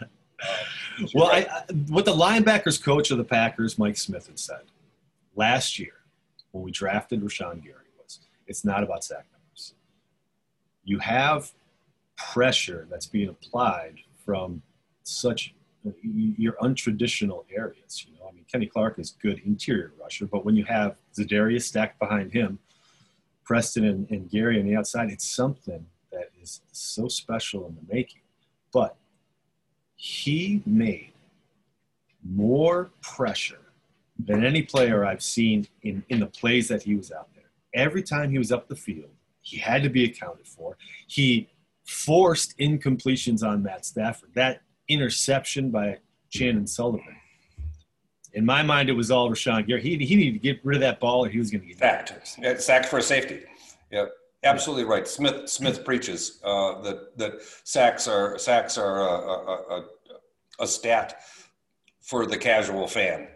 well, 1.15 1.31
I, 1.33 1.39
I, 1.51 1.73
what 1.89 2.05
the 2.05 2.15
linebackers 2.15 2.81
coach 2.81 3.11
of 3.11 3.19
the 3.19 3.25
Packers, 3.25 3.77
Mike 3.77 3.97
Smith, 3.97 4.29
had 4.29 4.39
said 4.39 4.63
last 5.35 5.79
year 5.79 5.95
when 6.53 6.65
we 6.65 6.71
drafted 6.71 7.23
Rashan 7.23 7.63
Gary 7.63 7.91
was 7.99 8.21
it's 8.47 8.65
not 8.65 8.83
about 8.83 9.05
sack 9.05 9.27
numbers. 9.33 9.75
You 10.85 10.99
have 10.99 11.53
pressure 12.17 12.87
that's 12.91 13.07
being 13.07 13.29
applied 13.29 13.97
from 14.25 14.63
such 15.03 15.55
your 16.03 16.55
untraditional 16.63 17.45
areas. 17.55 18.07
You 18.07 18.19
know, 18.19 18.29
I 18.29 18.33
mean, 18.33 18.45
Kenny 18.51 18.67
Clark 18.67 18.99
is 18.99 19.11
good 19.11 19.41
interior 19.45 19.93
rusher, 20.01 20.27
but 20.27 20.45
when 20.45 20.55
you 20.55 20.65
have 20.65 20.97
Zadarius 21.17 21.63
stacked 21.63 21.99
behind 21.99 22.33
him, 22.33 22.59
Preston 23.45 23.85
and, 23.85 24.11
and 24.11 24.31
Gary 24.31 24.61
on 24.61 24.67
the 24.67 24.77
outside, 24.77 25.11
it's 25.11 25.27
something 25.27 25.87
that 26.13 26.31
is 26.41 26.61
so 26.71 27.09
special 27.09 27.67
in 27.67 27.75
the 27.75 27.95
making. 27.95 28.21
But 28.73 28.97
he 29.97 30.63
made 30.65 31.13
more 32.25 32.91
pressure 33.01 33.59
than 34.27 34.45
any 34.45 34.63
player 34.63 35.05
I've 35.05 35.23
seen 35.23 35.67
in, 35.83 36.05
in 36.09 36.21
the 36.21 36.27
plays 36.27 36.69
that 36.69 36.83
he 36.83 36.95
was 36.95 37.13
out 37.13 37.29
there. 37.35 37.51
Every 37.75 38.03
time 38.03 38.31
he 38.31 38.39
was 38.39 38.53
up 38.53 38.69
the 38.69 38.77
field, 38.77 39.11
he 39.41 39.59
had 39.59 39.83
to 39.83 39.89
be 39.89 40.05
accounted 40.05 40.47
for. 40.47 40.77
He 41.07 41.49
forced 41.85 42.57
incompletions 42.59 43.43
on 43.43 43.63
Matt 43.63 43.85
Stafford. 43.85 44.31
That 44.35 44.61
interception 44.89 45.71
by 45.71 45.99
Chandon 46.31 46.67
Sullivan. 46.67 47.17
In 48.35 48.47
my 48.47 48.63
mind, 48.63 48.89
it 48.89 48.95
was 48.95 49.11
all 49.11 49.31
Rashan 49.31 49.67
Gary. 49.67 49.83
He, 49.83 49.97
he 49.99 50.17
needed 50.17 50.33
to 50.33 50.39
get 50.39 50.65
rid 50.65 50.77
of 50.77 50.81
that 50.81 51.01
ball 51.01 51.27
or 51.27 51.29
he 51.29 51.39
was 51.39 51.51
going 51.51 51.63
to 51.63 51.67
get. 51.67 51.79
Yeah, 52.41 52.57
sacked 52.57 52.87
for 52.87 52.99
a 52.99 53.03
safety. 53.03 53.41
Yeah, 53.91 54.07
absolutely 54.43 54.85
right. 54.85 55.07
Smith 55.07 55.51
Smith 55.51 55.85
preaches 55.85 56.41
uh, 56.43 56.81
that 56.81 57.19
that 57.19 57.43
sacks 57.65 58.09
are 58.09 58.39
sacks 58.39 58.79
are 58.79 59.01
a, 59.01 59.13
a, 59.13 59.77
a, 59.77 59.85
a 60.61 60.67
stat 60.67 61.21
for 62.01 62.25
the 62.25 62.39
casual 62.39 62.87
fan. 62.89 63.29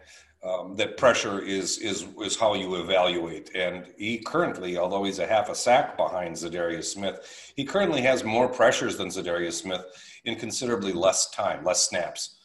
Um, 0.47 0.77
that 0.77 0.97
pressure 0.97 1.41
is 1.41 1.79
is 1.79 2.07
is 2.23 2.37
how 2.37 2.55
you 2.55 2.77
evaluate. 2.77 3.51
And 3.57 3.87
he 3.99 4.19
currently, 4.19 4.79
although 4.79 5.03
he's 5.03 5.19
a 5.19 5.27
half 5.27 5.49
a 5.49 5.55
sack 5.55 5.97
behind 5.97 6.37
Zadarius 6.37 6.85
Smith, 6.85 7.53
he 7.57 7.65
currently 7.65 8.01
has 8.03 8.23
more 8.23 8.49
pressures 8.49 8.97
than 8.97 9.09
Zadarius 9.09 9.55
Smith 9.55 9.85
in 10.25 10.37
considerably 10.37 10.93
less 10.93 11.31
time, 11.31 11.65
less 11.65 11.81
snaps. 11.89 12.37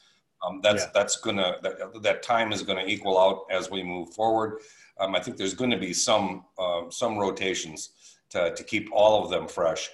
Um, 0.44 0.62
that's 0.64 0.84
Yeah. 0.84 0.92
that's 0.96 1.18
gonna 1.18 1.58
that, 1.62 2.02
that 2.02 2.24
time 2.24 2.52
is 2.52 2.64
gonna 2.64 2.86
equal 2.86 3.20
out 3.20 3.46
as 3.52 3.70
we 3.70 3.84
move 3.84 4.14
forward. 4.14 4.62
Um, 5.00 5.16
I 5.16 5.20
think 5.20 5.38
there's 5.38 5.54
going 5.54 5.72
to 5.72 5.78
be 5.78 5.94
some 5.94 6.46
uh, 6.58 6.90
some 6.90 7.18
rotations 7.18 7.80
to, 8.32 8.54
to 8.56 8.64
keep 8.64 8.90
all 8.92 9.24
of 9.24 9.30
them 9.30 9.48
fresh. 9.48 9.90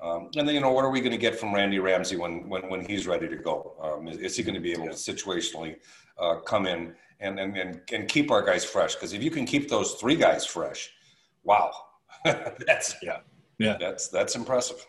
Um, 0.00 0.30
and 0.36 0.46
then 0.46 0.54
you 0.54 0.60
know 0.60 0.72
what 0.72 0.84
are 0.84 0.90
we 0.90 1.00
going 1.00 1.12
to 1.12 1.18
get 1.18 1.38
from 1.38 1.54
Randy 1.54 1.78
Ramsey 1.78 2.16
when 2.16 2.48
when, 2.48 2.68
when 2.68 2.84
he's 2.84 3.06
ready 3.06 3.28
to 3.28 3.36
go? 3.36 3.74
Um, 3.80 4.08
is, 4.08 4.18
is 4.18 4.36
he 4.36 4.42
going 4.42 4.54
to 4.56 4.60
be 4.60 4.72
able 4.72 4.86
to 4.86 4.98
situationally 5.10 5.76
uh, 6.18 6.36
come 6.40 6.66
in 6.66 6.94
and, 7.24 7.38
and 7.40 7.56
and 7.56 7.80
and 7.92 8.08
keep 8.08 8.30
our 8.30 8.42
guys 8.42 8.64
fresh? 8.64 8.94
Because 8.94 9.12
if 9.12 9.22
you 9.22 9.30
can 9.30 9.46
keep 9.46 9.68
those 9.68 9.94
three 9.94 10.16
guys 10.16 10.44
fresh, 10.46 10.90
wow, 11.42 11.72
that's 12.24 12.94
Yeah. 13.02 13.18
Yeah. 13.58 13.76
that's 13.78 14.08
that's 14.08 14.34
impressive. 14.34 14.84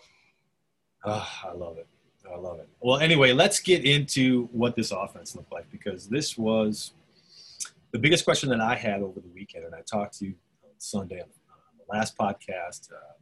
Oh, 1.03 1.27
I 1.43 1.53
love 1.53 1.77
it. 1.77 1.87
I 2.31 2.37
love 2.37 2.59
it. 2.59 2.67
Well, 2.79 2.97
anyway, 2.97 3.31
let's 3.33 3.59
get 3.59 3.85
into 3.85 4.49
what 4.51 4.75
this 4.75 4.91
offense 4.91 5.35
looked 5.35 5.51
like 5.51 5.69
because 5.71 6.07
this 6.07 6.37
was 6.37 6.93
the 7.91 7.99
biggest 7.99 8.25
question 8.25 8.49
that 8.49 8.59
I 8.59 8.75
had 8.75 9.01
over 9.01 9.19
the 9.19 9.29
weekend, 9.33 9.65
and 9.65 9.75
I 9.75 9.81
talked 9.81 10.17
to 10.19 10.25
you 10.25 10.33
on 10.63 10.71
Sunday 10.79 11.21
on 11.21 11.27
the 11.77 11.95
last 11.95 12.17
podcast. 12.17 12.91
Uh, 12.91 13.13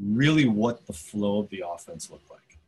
really, 0.00 0.46
what 0.46 0.86
the 0.86 0.92
flow 0.92 1.40
of 1.40 1.48
the 1.48 1.64
offense 1.66 2.10
looked 2.10 2.30
like, 2.30 2.58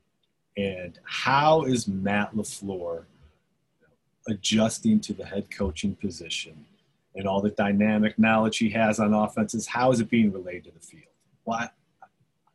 and 0.57 0.99
how 1.05 1.63
is 1.65 1.87
Matt 1.87 2.35
Lafleur 2.35 3.05
adjusting 4.31 5.01
to 5.01 5.13
the 5.13 5.25
head 5.25 5.51
coaching 5.51 5.95
position, 5.97 6.65
and 7.15 7.27
all 7.27 7.41
the 7.41 7.51
dynamic 7.51 8.19
knowledge 8.19 8.59
he 8.59 8.71
has 8.71 9.01
on 9.01 9.13
offenses. 9.15 9.67
How 9.67 9.91
is 9.93 10.01
it 10.01 10.11
being 10.11 10.33
relayed 10.33 10.65
to 10.65 10.71
the 10.71 10.81
field? 10.81 11.05
Well, 11.45 11.59
I- 11.61 11.71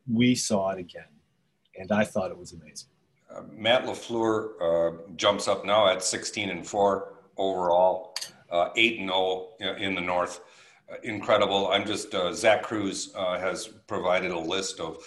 we 0.07 0.35
saw 0.35 0.69
it 0.69 0.79
again 0.79 1.05
and 1.77 1.91
I 1.91 2.03
thought 2.03 2.31
it 2.31 2.37
was 2.37 2.53
amazing. 2.53 2.89
Uh, 3.33 3.41
Matt 3.51 3.85
Lafleur 3.85 4.51
uh, 4.61 4.97
jumps 5.15 5.47
up 5.47 5.65
now 5.65 5.87
at 5.87 6.03
16 6.03 6.49
and 6.49 6.65
four 6.65 7.13
overall, 7.37 8.15
uh, 8.51 8.69
eight 8.75 8.99
and 8.99 9.09
zero 9.09 9.49
in 9.77 9.95
the 9.95 10.01
North. 10.01 10.41
Uh, 10.91 10.95
incredible. 11.03 11.67
I'm 11.71 11.85
just 11.85 12.13
uh, 12.13 12.31
Zach 12.33 12.63
Kruse 12.63 13.13
uh, 13.15 13.39
has 13.39 13.67
provided 13.87 14.31
a 14.31 14.39
list 14.39 14.79
of 14.79 14.97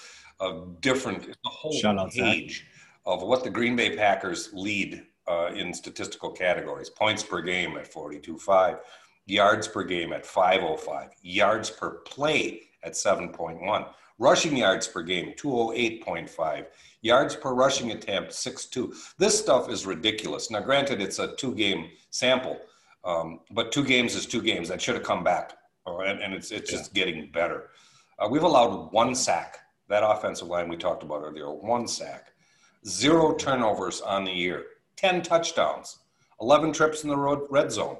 of 0.40 0.80
different 0.80 1.26
the 1.26 1.34
whole 1.48 1.72
Shout 1.72 2.10
page 2.12 2.66
of 3.06 3.22
what 3.22 3.42
the 3.42 3.50
Green 3.50 3.74
Bay 3.74 3.96
Packers 3.96 4.50
lead 4.52 5.04
uh, 5.28 5.50
in 5.54 5.72
statistical 5.74 6.30
categories: 6.30 6.90
points 6.90 7.22
per 7.22 7.40
game 7.40 7.76
at 7.76 7.92
42.5, 7.92 8.78
yards 9.26 9.68
per 9.68 9.84
game 9.84 10.12
at 10.12 10.24
505, 10.24 11.10
yards 11.22 11.70
per 11.70 11.90
play 12.06 12.62
at 12.82 12.92
7.1, 12.92 13.88
rushing 14.18 14.56
yards 14.56 14.86
per 14.86 15.02
game 15.02 15.32
208.5 15.36 16.66
yards 17.02 17.36
per 17.36 17.54
rushing 17.54 17.92
attempt 17.92 18.32
6-2 18.32 18.94
this 19.18 19.38
stuff 19.38 19.70
is 19.70 19.86
ridiculous. 19.86 20.50
Now 20.50 20.60
granted 20.60 21.00
it's 21.00 21.18
a 21.18 21.34
two 21.36 21.54
game 21.54 21.90
sample 22.10 22.58
um, 23.04 23.40
but 23.52 23.72
two 23.72 23.84
games 23.84 24.14
is 24.14 24.26
two 24.26 24.42
games. 24.42 24.68
That 24.68 24.82
should 24.82 24.96
have 24.96 25.04
come 25.04 25.22
back 25.24 25.52
uh, 25.86 25.98
and, 26.00 26.20
and 26.20 26.34
it's, 26.34 26.50
it's 26.50 26.70
just 26.70 26.94
getting 26.94 27.30
better. 27.30 27.70
Uh, 28.18 28.28
we've 28.28 28.42
allowed 28.42 28.92
one 28.92 29.14
sack. 29.14 29.58
That 29.88 30.02
offensive 30.04 30.48
line 30.48 30.68
we 30.68 30.76
talked 30.76 31.02
about 31.02 31.22
earlier 31.22 31.50
one 31.50 31.86
sack. 31.86 32.32
Zero 32.86 33.34
turnovers 33.34 34.00
on 34.00 34.24
the 34.24 34.32
year 34.32 34.64
10 34.98 35.22
touchdowns 35.22 36.00
11 36.40 36.72
trips 36.72 37.02
in 37.02 37.08
the 37.08 37.16
road 37.16 37.46
red 37.48 37.72
zone 37.72 37.96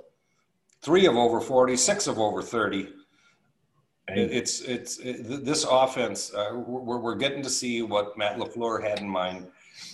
three 0.82 1.06
of 1.06 1.16
over 1.16 1.40
40 1.40 1.76
six 1.76 2.06
of 2.06 2.18
over 2.18 2.42
30 2.42 2.88
it's 4.08 4.60
it's 4.62 4.98
it, 4.98 5.44
this 5.44 5.64
offense. 5.70 6.32
Uh, 6.32 6.52
we're 6.54 6.98
we're 6.98 7.14
getting 7.14 7.42
to 7.42 7.50
see 7.50 7.82
what 7.82 8.16
Matt 8.16 8.38
Lafleur 8.38 8.82
had 8.82 9.00
in 9.00 9.08
mind, 9.08 9.46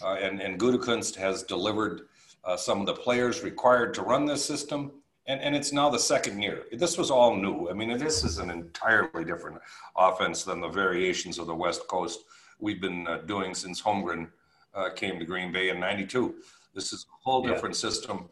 uh, 0.03 0.15
and 0.15 0.41
and 0.41 0.59
Gutekunst 0.59 1.17
has 1.17 1.43
delivered 1.43 2.03
uh, 2.45 2.57
some 2.57 2.81
of 2.81 2.87
the 2.87 2.95
players 2.95 3.43
required 3.43 3.93
to 3.95 4.03
run 4.03 4.25
this 4.25 4.45
system. 4.45 4.93
And 5.27 5.41
and 5.41 5.57
it's 5.57 5.73
now 5.73 5.89
the 5.89 5.99
second 5.99 6.43
year. 6.43 6.65
This 6.73 6.99
was 6.99 7.11
all 7.11 7.35
new. 7.35 7.69
I 7.71 7.73
mean, 7.73 7.97
this 7.97 8.25
is 8.25 8.39
an 8.39 8.51
entirely 8.51 9.25
different 9.25 9.59
offense 9.97 10.45
than 10.45 10.61
the 10.61 10.69
variations 10.69 11.39
of 11.39 11.47
the 11.47 11.55
West 11.55 11.89
Coast 11.89 12.21
we've 12.61 12.81
been 12.81 13.07
uh, 13.07 13.19
doing 13.27 13.55
since 13.55 13.81
Holmgren 13.81 14.29
uh, 14.75 14.91
came 14.91 15.19
to 15.19 15.25
Green 15.25 15.51
Bay 15.51 15.71
in 15.71 15.81
'92. 15.81 16.35
This 16.75 16.93
is 16.93 17.07
a 17.09 17.17
whole 17.23 17.45
Yeah. 17.47 17.55
different 17.55 17.77
system. 17.77 18.29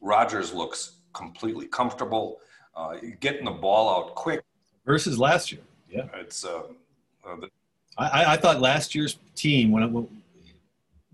Rodgers 0.00 0.52
looks 0.52 0.96
completely 1.12 1.66
comfortable, 1.66 2.40
uh, 2.76 2.96
getting 3.20 3.44
the 3.44 3.50
ball 3.50 3.88
out 3.88 4.14
quick. 4.14 4.44
Versus 4.86 5.18
last 5.18 5.52
year, 5.52 5.62
yeah. 5.90 6.06
It's. 6.14 6.44
Uh, 6.44 6.62
uh, 7.24 7.36
the- 7.36 7.50
I, 7.98 8.34
I 8.34 8.36
thought 8.36 8.60
last 8.60 8.94
year's 8.94 9.18
team 9.34 9.70
when 9.72 9.82
it, 9.82 10.08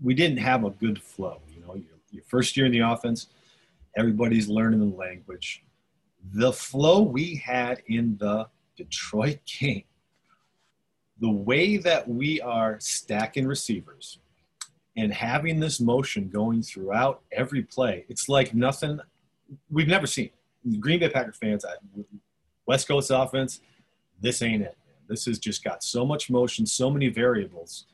we 0.01 0.13
didn't 0.13 0.37
have 0.37 0.63
a 0.63 0.69
good 0.69 1.01
flow. 1.01 1.41
You 1.53 1.61
know, 1.61 1.75
your, 1.75 1.97
your 2.11 2.23
first 2.23 2.55
year 2.55 2.65
in 2.65 2.71
the 2.71 2.79
offense, 2.79 3.27
everybody's 3.97 4.47
learning 4.47 4.79
the 4.79 4.95
language. 4.95 5.63
The 6.33 6.53
flow 6.53 7.01
we 7.01 7.35
had 7.35 7.81
in 7.87 8.17
the 8.17 8.47
Detroit 8.77 9.39
game, 9.59 9.83
the 11.19 11.29
way 11.31 11.77
that 11.77 12.07
we 12.07 12.39
are 12.41 12.79
stacking 12.79 13.47
receivers 13.47 14.19
and 14.97 15.13
having 15.13 15.59
this 15.59 15.79
motion 15.79 16.27
going 16.27 16.63
throughout 16.63 17.21
every 17.31 17.61
play, 17.61 18.05
it's 18.09 18.27
like 18.27 18.53
nothing 18.53 18.99
we've 19.69 19.87
never 19.87 20.07
seen. 20.07 20.31
Green 20.79 20.99
Bay 20.99 21.07
Packer 21.07 21.31
fans, 21.31 21.63
West 22.65 22.87
Coast 22.87 23.11
offense, 23.13 23.61
this 24.19 24.41
ain't 24.41 24.63
it. 24.63 24.75
This 25.07 25.25
has 25.25 25.39
just 25.39 25.63
got 25.63 25.83
so 25.83 26.05
much 26.05 26.29
motion, 26.29 26.65
so 26.65 26.89
many 26.89 27.07
variables. 27.07 27.85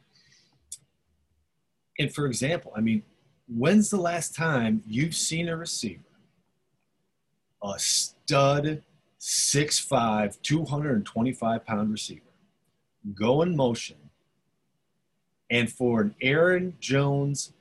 And 2.00 2.12
for 2.12 2.26
example, 2.26 2.72
I 2.76 2.82
mean, 2.82 3.04
when's 3.48 3.90
the 3.90 3.98
last 3.98 4.34
time 4.34 4.82
you've 4.88 5.14
seen 5.14 5.50
a 5.50 5.56
receiver, 5.56 6.02
a 7.62 7.78
stud, 7.78 8.82
6'5, 9.20 10.42
225 10.42 11.66
pound 11.66 11.92
receiver, 11.92 12.22
go 13.14 13.42
in 13.42 13.56
motion, 13.56 13.98
and 15.50 15.72
for 15.72 16.02
an 16.02 16.16
Aaron 16.22 16.76
Jones 16.80 17.54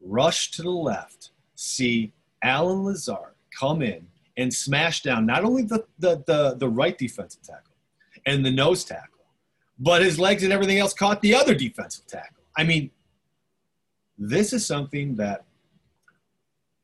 rush 0.00 0.50
to 0.52 0.62
the 0.62 0.70
left, 0.70 1.30
see 1.54 2.12
Allen 2.42 2.84
Lazard 2.84 3.34
come 3.58 3.82
in 3.82 4.06
and 4.36 4.52
smash 4.52 5.02
down 5.02 5.26
not 5.26 5.44
only 5.44 5.62
the, 5.62 5.84
the, 5.98 6.22
the, 6.26 6.56
the 6.58 6.68
right 6.68 6.96
defensive 6.96 7.42
tackle 7.42 7.74
and 8.26 8.44
the 8.44 8.50
nose 8.50 8.84
tackle, 8.84 9.24
but 9.78 10.02
his 10.02 10.18
legs 10.18 10.42
and 10.42 10.52
everything 10.52 10.78
else 10.78 10.92
caught 10.92 11.20
the 11.22 11.34
other 11.34 11.54
defensive 11.54 12.06
tackle. 12.06 12.44
I 12.56 12.64
mean, 12.64 12.90
this 14.18 14.52
is 14.52 14.64
something 14.64 15.14
that 15.16 15.44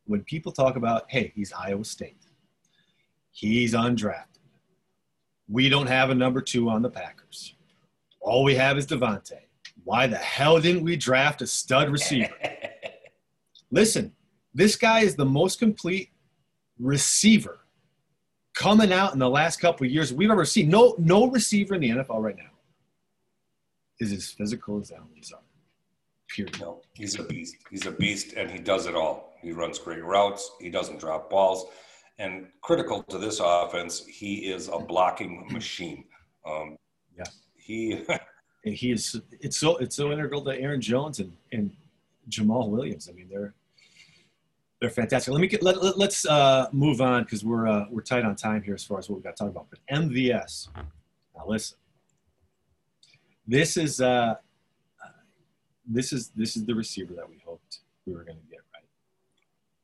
when 0.06 0.22
people 0.24 0.52
talk 0.52 0.76
about, 0.76 1.04
hey, 1.08 1.32
he's 1.34 1.52
Iowa 1.52 1.84
State, 1.84 2.26
he's 3.30 3.72
undrafted, 3.74 4.26
we 5.48 5.68
don't 5.68 5.86
have 5.86 6.10
a 6.10 6.14
number 6.14 6.40
two 6.40 6.68
on 6.68 6.82
the 6.82 6.90
Packers. 6.90 7.54
All 8.20 8.44
we 8.44 8.54
have 8.54 8.78
is 8.78 8.86
Davante. 8.86 9.38
Why 9.84 10.06
the 10.06 10.16
hell 10.16 10.60
didn't 10.60 10.84
we 10.84 10.96
draft 10.96 11.42
a 11.42 11.46
stud 11.46 11.90
receiver? 11.90 12.32
Listen, 13.70 14.12
this 14.54 14.76
guy 14.76 15.00
is 15.00 15.16
the 15.16 15.24
most 15.24 15.58
complete 15.58 16.10
receiver 16.78 17.60
coming 18.54 18.92
out 18.92 19.12
in 19.12 19.18
the 19.18 19.28
last 19.28 19.60
couple 19.60 19.86
of 19.86 19.92
years 19.92 20.12
we've 20.12 20.30
ever 20.30 20.44
seen. 20.44 20.68
No, 20.68 20.94
no 20.98 21.26
receiver 21.26 21.74
in 21.74 21.80
the 21.80 21.90
NFL 21.90 22.22
right 22.22 22.36
now 22.36 22.50
is 23.98 24.12
as 24.12 24.30
physical 24.30 24.80
as 24.80 24.92
Allen 24.92 25.08
Lazard. 25.16 25.40
Period. 26.28 26.60
No, 26.60 26.82
he's 26.94 27.18
a 27.18 27.24
beast. 27.24 27.56
He's 27.70 27.86
a 27.86 27.90
beast, 27.90 28.34
and 28.34 28.50
he 28.50 28.58
does 28.58 28.86
it 28.86 28.94
all. 28.94 29.34
He 29.42 29.52
runs 29.52 29.78
great 29.78 30.02
routes. 30.02 30.50
He 30.60 30.70
doesn't 30.70 30.98
drop 30.98 31.28
balls, 31.28 31.66
and 32.18 32.46
critical 32.62 33.02
to 33.04 33.18
this 33.18 33.40
offense, 33.42 34.04
he 34.06 34.50
is 34.50 34.68
a 34.68 34.78
blocking 34.78 35.46
machine. 35.50 36.04
Um, 36.46 36.76
yeah, 37.16 37.24
he. 37.56 38.04
and 38.64 38.74
he 38.74 38.92
is. 38.92 39.20
It's 39.40 39.56
so 39.56 39.76
it's 39.78 39.96
so 39.96 40.12
integral 40.12 40.42
to 40.44 40.58
Aaron 40.58 40.80
Jones 40.80 41.18
and 41.18 41.36
and 41.52 41.70
Jamaal 42.28 42.68
Williams. 42.68 43.08
I 43.08 43.12
mean, 43.12 43.28
they're 43.30 43.54
they're 44.80 44.90
fantastic. 44.90 45.32
Let 45.32 45.40
me 45.40 45.46
get 45.46 45.62
let, 45.62 45.82
let 45.96 46.08
us 46.08 46.26
uh, 46.26 46.68
move 46.72 47.00
on 47.00 47.24
because 47.24 47.44
we're 47.44 47.68
uh, 47.68 47.86
we're 47.90 48.02
tight 48.02 48.24
on 48.24 48.36
time 48.36 48.62
here 48.62 48.74
as 48.74 48.84
far 48.84 48.98
as 48.98 49.08
what 49.08 49.16
we 49.16 49.22
got 49.22 49.36
to 49.36 49.44
talk 49.44 49.50
about. 49.50 49.66
But 49.70 49.80
MVS, 49.92 50.68
now 50.76 51.44
listen, 51.46 51.78
this 53.46 53.76
is 53.76 54.00
uh, 54.00 54.34
this 55.86 56.12
is 56.12 56.28
this 56.36 56.56
is 56.56 56.64
the 56.64 56.74
receiver 56.74 57.14
that 57.14 57.28
we 57.28 57.40
hoped 57.44 57.80
we 58.06 58.14
were 58.14 58.24
going 58.24 58.38
to 58.38 58.50
get 58.50 58.60
right 58.74 58.84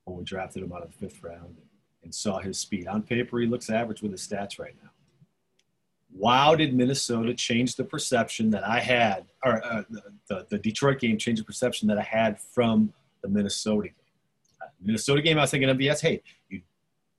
when 0.05 0.19
we 0.19 0.25
drafted 0.25 0.63
him 0.63 0.73
out 0.73 0.83
of 0.83 0.91
the 0.91 0.99
fifth 0.99 1.23
round 1.23 1.57
and 2.03 2.15
saw 2.15 2.39
his 2.39 2.59
speed 2.59 2.87
on 2.87 3.03
paper. 3.03 3.39
He 3.39 3.47
looks 3.47 3.71
average 3.71 4.03
with 4.03 4.13
his 4.13 4.27
stats 4.27 4.59
right 4.59 4.75
now. 4.83 4.91
Wow, 6.19 6.57
did 6.57 6.75
Minnesota 6.75 7.33
change 7.33 7.77
the 7.77 7.85
perception 7.85 8.51
that 8.51 8.67
I 8.67 8.81
had, 8.81 9.27
or 9.45 9.65
uh, 9.65 9.83
the, 10.29 10.45
the, 10.49 10.59
Detroit 10.59 10.99
game 10.99 11.17
changed 11.17 11.41
the 11.41 11.45
perception 11.45 11.87
that 11.89 11.97
I 11.97 12.03
had 12.03 12.41
from 12.41 12.93
the 13.23 13.29
Minnesota 13.29 13.87
game? 13.89 13.95
Minnesota 14.83 15.23
game, 15.23 15.39
I 15.39 15.43
was 15.43 15.53
thinking 15.53 15.69
MVS, 15.69 16.01
hey, 16.01 16.21
you, 16.49 16.63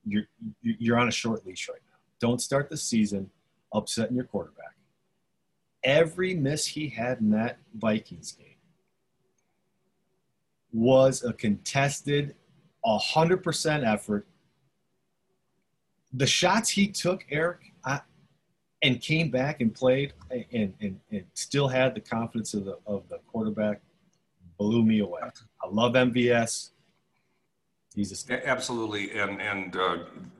you're, 0.04 0.24
you're 0.60 0.98
on 0.98 1.08
a 1.08 1.12
short 1.12 1.46
leash 1.46 1.66
right 1.70 1.80
now. 1.90 1.96
Don't 2.20 2.42
start 2.42 2.68
the 2.68 2.76
season 2.76 3.30
upsetting 3.72 4.16
your 4.16 4.26
quarterback. 4.26 4.74
Every 5.82 6.34
miss 6.34 6.66
he 6.66 6.90
had 6.90 7.20
in 7.20 7.30
that 7.30 7.56
Vikings 7.74 8.32
game 8.32 8.46
was 10.74 11.24
a 11.24 11.32
contested, 11.32 12.34
100% 12.86 13.86
effort. 13.90 14.26
The 16.12 16.26
shots 16.26 16.68
he 16.68 16.88
took, 16.88 17.24
Eric, 17.30 17.72
I, 17.82 18.00
and 18.82 19.00
came 19.00 19.30
back 19.30 19.60
and 19.60 19.74
played 19.74 20.12
and, 20.30 20.72
and, 20.80 20.98
and 21.10 21.24
still 21.34 21.68
had 21.68 21.94
the 21.94 22.00
confidence 22.00 22.54
of 22.54 22.64
the, 22.64 22.78
of 22.86 23.08
the 23.08 23.18
quarterback 23.26 23.80
blew 24.58 24.84
me 24.84 25.00
away. 25.00 25.20
I 25.62 25.66
love 25.68 25.92
MVS. 25.92 26.70
He's 27.94 28.28
a 28.30 28.48
absolutely, 28.48 29.18
and 29.18 29.40
and 29.40 29.76
uh, 29.76 29.98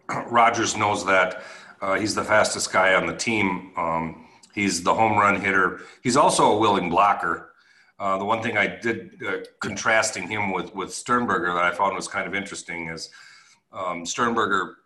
Rodgers 0.28 0.76
knows 0.76 1.04
that. 1.06 1.42
Uh, 1.80 1.98
he's 1.98 2.14
the 2.14 2.22
fastest 2.22 2.72
guy 2.72 2.94
on 2.94 3.06
the 3.06 3.16
team. 3.16 3.72
Um, 3.76 4.26
he's 4.54 4.82
the 4.82 4.94
home 4.94 5.18
run 5.18 5.40
hitter. 5.40 5.80
He's 6.02 6.16
also 6.16 6.52
a 6.52 6.58
willing 6.58 6.90
blocker. 6.90 7.52
Uh, 7.98 8.18
the 8.18 8.24
one 8.24 8.42
thing 8.42 8.56
I 8.56 8.66
did 8.66 9.20
uh, 9.26 9.38
contrasting 9.60 10.28
him 10.28 10.52
with 10.52 10.74
with 10.74 10.92
Sternberger 10.94 11.52
that 11.54 11.64
I 11.64 11.72
found 11.72 11.96
was 11.96 12.06
kind 12.06 12.26
of 12.26 12.34
interesting 12.34 12.88
is 12.88 13.10
um, 13.72 14.06
Sternberger 14.06 14.76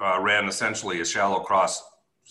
uh, 0.00 0.18
ran 0.20 0.46
essentially 0.48 1.00
a 1.00 1.04
shallow 1.04 1.40
cross, 1.40 1.82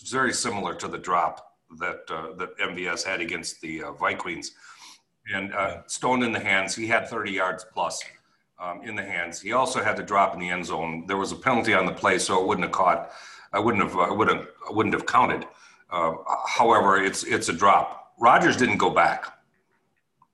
very 0.04 0.32
similar 0.32 0.74
to 0.74 0.88
the 0.88 0.98
drop 0.98 1.52
that 1.78 2.02
uh, 2.10 2.34
that 2.36 2.56
MVS 2.58 3.04
had 3.04 3.20
against 3.20 3.60
the 3.60 3.82
Vikings, 3.98 4.52
and 5.32 5.52
stone 5.86 6.22
in 6.22 6.32
the 6.32 6.40
hands. 6.40 6.74
He 6.74 6.86
had 6.86 7.08
30 7.08 7.32
yards 7.32 7.66
plus 7.72 8.02
um, 8.58 8.82
in 8.82 8.94
the 8.94 9.02
hands. 9.02 9.40
He 9.40 9.52
also 9.52 9.82
had 9.82 9.96
to 9.96 10.02
drop 10.02 10.34
in 10.34 10.40
the 10.40 10.48
end 10.48 10.66
zone. 10.66 11.04
There 11.06 11.16
was 11.16 11.32
a 11.32 11.36
penalty 11.36 11.74
on 11.74 11.86
the 11.86 11.92
play, 11.92 12.18
so 12.18 12.40
it 12.40 12.46
wouldn't 12.46 12.66
have 12.66 12.72
caught. 12.72 13.10
I 13.52 13.58
wouldn't 13.58 13.82
have. 13.82 13.96
I 13.96 14.10
would 14.10 14.28
have. 14.28 14.46
Wouldn't 14.70 14.94
have 14.94 15.06
counted. 15.06 15.46
Uh, 15.90 16.14
however, 16.46 17.02
it's 17.02 17.24
it's 17.24 17.48
a 17.48 17.52
drop. 17.52 18.12
Rodgers 18.18 18.56
didn't 18.56 18.78
go 18.78 18.90
back. 18.90 19.26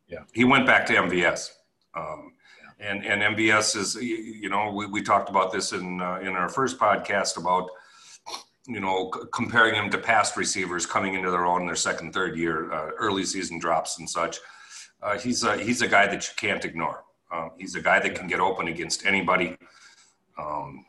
Yeah. 0.08 0.24
He 0.32 0.44
went 0.44 0.66
back 0.66 0.86
to 0.86 0.94
MVS. 0.94 1.50
Um, 1.94 2.32
yeah. 2.80 2.90
And 2.90 3.04
and 3.04 3.36
MVS 3.36 3.76
is 3.76 3.94
you 3.96 4.48
know 4.48 4.72
we, 4.72 4.86
we 4.86 5.02
talked 5.02 5.28
about 5.28 5.52
this 5.52 5.72
in 5.72 6.00
uh, 6.00 6.20
in 6.20 6.28
our 6.28 6.48
first 6.48 6.78
podcast 6.78 7.36
about 7.36 7.68
you 8.66 8.80
know 8.80 9.08
comparing 9.32 9.74
him 9.74 9.90
to 9.90 9.98
past 9.98 10.36
receivers 10.36 10.86
coming 10.86 11.14
into 11.14 11.30
their 11.30 11.46
own 11.46 11.62
in 11.62 11.66
their 11.66 11.76
second 11.76 12.12
third 12.12 12.36
year 12.36 12.72
uh, 12.72 12.90
early 12.98 13.24
season 13.24 13.58
drops 13.58 13.98
and 13.98 14.08
such. 14.08 14.38
Uh, 15.02 15.18
he's 15.18 15.42
a 15.42 15.56
he's 15.56 15.82
a 15.82 15.88
guy 15.88 16.06
that 16.06 16.26
you 16.26 16.34
can't 16.36 16.64
ignore. 16.64 17.04
Um, 17.32 17.50
he's 17.58 17.74
a 17.74 17.80
guy 17.80 17.98
that 18.00 18.14
can 18.14 18.28
get 18.28 18.40
open 18.40 18.68
against 18.68 19.04
anybody. 19.06 19.56
Um, 20.38 20.84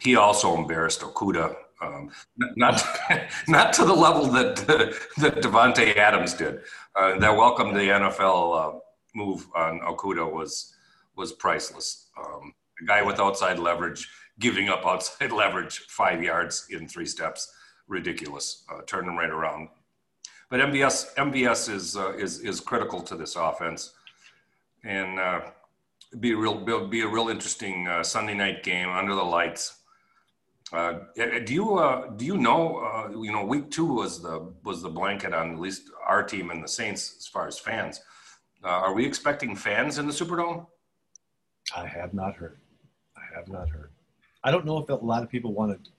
he 0.00 0.16
also 0.16 0.56
embarrassed 0.56 1.00
Okudah, 1.00 1.56
um, 1.80 2.10
not 2.56 2.82
not 3.48 3.72
to 3.74 3.84
the 3.84 3.94
level 3.94 4.26
that 4.26 4.56
that 5.18 5.36
Davante 5.42 5.96
Adams 5.96 6.34
did. 6.34 6.60
Uh, 6.94 7.18
that 7.18 7.36
welcome 7.36 7.72
to 7.72 7.78
the 7.78 7.88
NFL 7.88 8.76
uh, 8.76 8.78
move 9.14 9.46
on 9.56 9.80
Okudah 9.80 10.30
was 10.30 10.74
was 11.16 11.32
priceless. 11.32 12.08
Um, 12.18 12.54
a 12.82 12.84
guy 12.84 13.02
with 13.02 13.18
outside 13.18 13.58
leverage 13.58 14.08
giving 14.38 14.68
up 14.68 14.86
outside 14.86 15.32
leverage 15.42 15.86
five 15.88 16.22
yards 16.22 16.66
in 16.70 16.88
three 16.88 17.06
steps, 17.06 17.52
ridiculous. 17.88 18.64
Uh, 18.72 18.82
turn 18.86 19.08
him 19.08 19.16
right 19.16 19.30
around. 19.30 19.68
But 20.48 20.60
MBS, 20.60 21.14
MVS 21.16 21.72
is 21.72 21.96
uh, 21.96 22.12
is 22.12 22.40
is 22.40 22.60
critical 22.60 23.00
to 23.02 23.16
this 23.16 23.34
offense, 23.34 23.94
and 24.84 25.18
uh, 25.18 25.40
be 26.20 26.32
a 26.32 26.36
real 26.36 26.54
be 26.86 27.00
a 27.00 27.08
real 27.08 27.28
interesting 27.28 27.88
uh, 27.88 28.02
Sunday 28.02 28.34
night 28.34 28.62
game 28.62 28.88
under 28.90 29.14
the 29.14 29.24
lights. 29.24 29.80
Uh, 30.72 30.98
do 31.44 31.54
you 31.54 31.78
uh, 31.78 32.08
do 32.16 32.24
you 32.24 32.36
know 32.36 32.78
uh, 32.78 33.08
you 33.20 33.32
know 33.32 33.44
week 33.44 33.70
two 33.70 33.86
was 33.86 34.20
the 34.20 34.52
was 34.64 34.82
the 34.82 34.88
blanket 34.88 35.32
on 35.32 35.52
at 35.52 35.60
least 35.60 35.90
our 36.06 36.24
team 36.24 36.50
and 36.50 36.62
the 36.62 36.68
Saints 36.68 37.16
as 37.18 37.26
far 37.26 37.46
as 37.46 37.58
fans. 37.58 38.00
Uh, 38.64 38.68
are 38.68 38.94
we 38.94 39.06
expecting 39.06 39.54
fans 39.54 39.98
in 39.98 40.06
the 40.06 40.12
Superdome? 40.12 40.66
I 41.76 41.86
have 41.86 42.14
not 42.14 42.34
heard. 42.34 42.58
I 43.16 43.36
have 43.36 43.48
not 43.48 43.68
heard. 43.68 43.90
I 44.46 44.52
don't 44.52 44.64
know 44.64 44.78
if 44.78 44.88
a 44.88 44.94
lot 44.94 45.24
of 45.24 45.28
people 45.28 45.52
want 45.52 45.84
to 45.84 45.90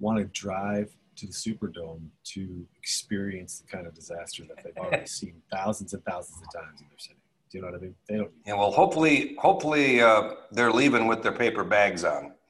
want 0.00 0.18
to 0.18 0.24
drive 0.24 0.90
to 1.14 1.26
the 1.26 1.32
Superdome 1.32 2.08
to 2.24 2.66
experience 2.76 3.60
the 3.60 3.68
kind 3.68 3.86
of 3.86 3.94
disaster 3.94 4.42
that 4.48 4.64
they've 4.64 4.76
already 4.76 5.06
seen 5.20 5.40
thousands 5.48 5.94
and 5.94 6.04
thousands 6.04 6.42
of 6.42 6.52
times 6.52 6.80
in 6.80 6.88
their 6.88 6.98
city. 6.98 7.20
Do 7.50 7.58
you 7.58 7.62
know 7.62 7.70
what 7.70 7.76
I 7.76 7.82
mean? 7.82 7.94
They 8.08 8.16
don't. 8.16 8.32
Yeah, 8.44 8.54
well, 8.54 8.72
hopefully, 8.72 9.36
hopefully 9.38 10.00
uh, 10.00 10.34
they're 10.50 10.72
leaving 10.72 11.06
with 11.06 11.22
their 11.22 11.32
paper 11.32 11.64
bags 11.64 12.04
on. 12.04 12.32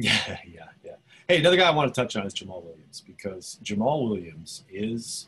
Yeah, 0.00 0.38
yeah, 0.46 0.66
yeah. 0.84 0.92
Hey, 1.26 1.40
another 1.40 1.56
guy 1.56 1.66
I 1.66 1.72
want 1.72 1.92
to 1.92 2.00
touch 2.00 2.14
on 2.14 2.24
is 2.24 2.32
Jamaal 2.32 2.62
Williams 2.62 3.02
because 3.04 3.58
Jamaal 3.64 4.08
Williams 4.08 4.62
is 4.70 5.26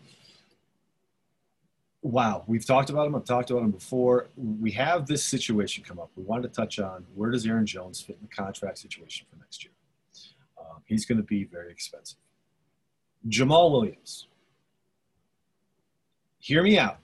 wow. 2.02 2.44
We've 2.46 2.64
talked 2.64 2.90
about 2.90 3.06
him. 3.06 3.14
I've 3.14 3.24
talked 3.24 3.50
about 3.50 3.62
him 3.62 3.70
before. 3.70 4.28
We 4.36 4.70
have 4.72 5.06
this 5.06 5.24
situation 5.24 5.84
come 5.84 5.98
up. 5.98 6.10
We 6.16 6.22
wanted 6.22 6.48
to 6.48 6.54
touch 6.54 6.78
on 6.78 7.06
where 7.14 7.30
does 7.30 7.46
Aaron 7.46 7.66
Jones 7.66 8.00
fit 8.00 8.16
in 8.20 8.28
the 8.28 8.34
contract 8.34 8.78
situation 8.78 9.26
for 9.30 9.36
next 9.36 9.64
year. 9.64 9.72
Um, 10.58 10.82
he's 10.86 11.04
going 11.04 11.18
to 11.18 11.24
be 11.24 11.44
very 11.44 11.70
expensive. 11.70 12.18
Jamaal 13.28 13.70
Williams. 13.72 14.28
Hear 16.38 16.62
me 16.62 16.78
out. 16.78 16.98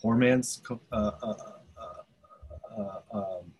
Poor 0.00 0.16
man's. 0.16 0.62
Uh, 0.70 0.94
uh, 0.96 1.34
uh, 1.78 1.84
uh 2.78 3.00
um, 3.12 3.52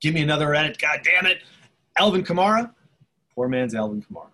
give 0.00 0.14
me 0.14 0.22
another 0.22 0.54
edit. 0.54 0.78
God 0.78 1.00
damn 1.02 1.26
it. 1.26 1.38
Alvin 1.98 2.22
Kamara. 2.22 2.72
Poor 3.34 3.48
man's 3.48 3.74
Alvin 3.74 4.02
Kamara. 4.02 4.28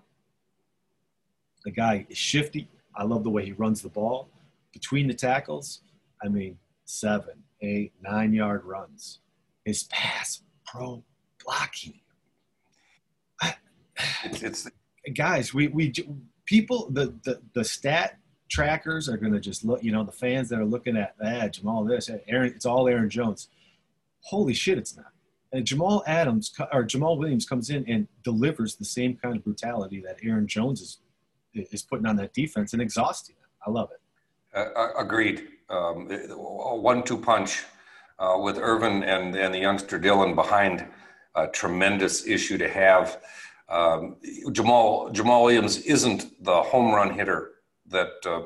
The 1.64 1.70
guy 1.70 2.06
is 2.08 2.18
shifty. 2.18 2.68
I 2.94 3.04
love 3.04 3.24
the 3.24 3.30
way 3.30 3.44
he 3.44 3.52
runs 3.52 3.82
the 3.82 3.88
ball 3.88 4.28
between 4.72 5.08
the 5.08 5.14
tackles. 5.14 5.80
I 6.22 6.28
mean, 6.28 6.58
seven, 6.84 7.34
eight, 7.60 7.92
nine 8.00 8.32
yard 8.32 8.64
runs. 8.64 9.20
His 9.64 9.84
pass 9.84 10.42
pro 10.66 11.02
blocking. 11.44 12.00
it's, 14.24 14.42
it's 14.42 14.68
guys. 15.14 15.54
We 15.54 15.68
we 15.68 15.92
people 16.46 16.90
the 16.90 17.14
the 17.24 17.40
the 17.54 17.64
stat 17.64 18.18
trackers 18.50 19.08
are 19.08 19.16
going 19.16 19.32
to 19.32 19.40
just 19.40 19.64
look. 19.64 19.82
You 19.82 19.92
know, 19.92 20.04
the 20.04 20.12
fans 20.12 20.48
that 20.50 20.58
are 20.58 20.64
looking 20.64 20.96
at 20.96 21.14
ah, 21.24 21.48
Jamal 21.48 21.84
this, 21.84 22.10
Aaron. 22.28 22.52
It's 22.54 22.66
all 22.66 22.88
Aaron 22.88 23.10
Jones. 23.10 23.48
Holy 24.20 24.54
shit, 24.54 24.78
it's 24.78 24.96
not. 24.96 25.12
And 25.52 25.66
Jamal 25.66 26.02
Adams 26.06 26.54
or 26.72 26.84
Jamaal 26.84 27.18
Williams 27.18 27.44
comes 27.44 27.68
in 27.68 27.84
and 27.86 28.08
delivers 28.24 28.76
the 28.76 28.84
same 28.84 29.16
kind 29.16 29.36
of 29.36 29.44
brutality 29.44 30.00
that 30.00 30.18
Aaron 30.22 30.46
Jones 30.46 30.80
is 30.80 30.98
is 31.54 31.82
putting 31.82 32.06
on 32.06 32.16
that 32.16 32.32
defense 32.32 32.72
and 32.72 32.82
exhausting 32.82 33.36
them. 33.40 33.48
I 33.66 33.70
love 33.70 33.90
it. 33.92 34.00
Uh, 34.54 34.88
agreed. 34.98 35.48
Um, 35.70 36.08
one-two 36.10 37.18
punch 37.18 37.62
uh, 38.18 38.36
with 38.38 38.58
Ervin 38.58 39.02
and 39.02 39.34
and 39.34 39.54
the 39.54 39.58
youngster 39.58 39.98
Dillon 39.98 40.34
behind 40.34 40.86
a 41.34 41.48
tremendous 41.48 42.26
issue 42.26 42.58
to 42.58 42.68
have. 42.68 43.22
Um, 43.68 44.16
Jamal 44.52 45.10
Jamaal 45.10 45.44
Williams 45.44 45.78
isn't 45.78 46.44
the 46.44 46.62
home 46.62 46.92
run 46.92 47.14
hitter 47.14 47.52
that 47.88 48.10
uh, 48.26 48.42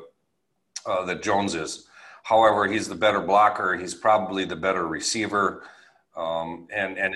uh, 0.87 1.05
that 1.07 1.23
Jones 1.23 1.55
is. 1.55 1.89
However, 2.23 2.67
he's 2.67 2.89
the 2.89 2.95
better 2.95 3.21
blocker. 3.21 3.77
He's 3.77 3.95
probably 3.95 4.45
the 4.45 4.57
better 4.57 4.87
receiver. 4.87 5.65
Um, 6.17 6.69
and 6.73 6.99
and 6.99 7.15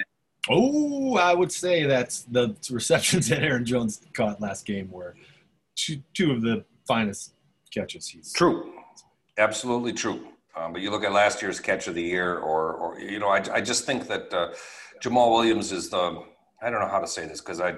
oh, 0.48 1.16
I 1.16 1.34
would 1.34 1.52
say 1.52 1.84
that's 1.84 2.22
the 2.22 2.56
receptions 2.70 3.28
that 3.28 3.42
Aaron 3.42 3.64
Jones 3.64 4.00
caught 4.12 4.40
last 4.40 4.66
game 4.66 4.90
were 4.90 5.14
two, 5.76 6.02
two 6.14 6.32
of 6.32 6.42
the 6.42 6.64
finest 6.86 7.34
catches 7.72 8.08
he's 8.08 8.32
true, 8.32 8.72
absolutely 9.38 9.92
true. 9.92 10.26
Um, 10.56 10.72
but 10.72 10.82
you 10.82 10.90
look 10.90 11.04
at 11.04 11.12
last 11.12 11.40
year's 11.40 11.60
catch 11.60 11.86
of 11.86 11.94
the 11.94 12.02
year, 12.02 12.38
or 12.38 12.74
or 12.74 12.98
you 12.98 13.18
know, 13.18 13.28
I, 13.28 13.42
I 13.52 13.60
just 13.60 13.84
think 13.84 14.08
that 14.08 14.32
uh, 14.32 14.52
Jamaal 15.00 15.32
Williams 15.32 15.72
is 15.72 15.88
the 15.90 16.22
I 16.62 16.70
don't 16.70 16.80
know 16.80 16.88
how 16.88 17.00
to 17.00 17.06
say 17.06 17.26
this 17.26 17.40
because 17.40 17.60
I, 17.60 17.74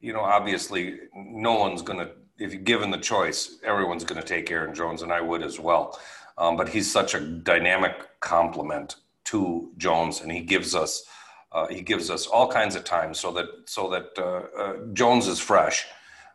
you 0.00 0.12
know, 0.12 0.20
obviously 0.20 0.98
no 1.14 1.54
one's 1.54 1.82
going 1.82 1.98
to 1.98 2.10
if 2.38 2.52
you're 2.54 2.62
given 2.62 2.90
the 2.90 2.98
choice, 2.98 3.58
everyone's 3.64 4.04
going 4.04 4.20
to 4.20 4.26
take 4.26 4.50
Aaron 4.50 4.74
Jones, 4.74 5.02
and 5.02 5.12
I 5.12 5.20
would 5.20 5.42
as 5.42 5.60
well. 5.60 5.98
Um, 6.38 6.56
but 6.56 6.68
he's 6.68 6.90
such 6.90 7.14
a 7.14 7.20
dynamic 7.20 7.94
complement 8.20 8.96
to 9.24 9.70
Jones, 9.76 10.22
and 10.22 10.32
he 10.32 10.40
gives 10.40 10.74
us 10.74 11.04
uh, 11.52 11.66
he 11.66 11.82
gives 11.82 12.10
us 12.10 12.26
all 12.26 12.48
kinds 12.48 12.76
of 12.76 12.84
time 12.84 13.12
so 13.12 13.32
that 13.32 13.46
so 13.66 13.90
that 13.90 14.06
uh, 14.16 14.60
uh, 14.60 14.76
Jones 14.92 15.26
is 15.26 15.38
fresh. 15.38 15.86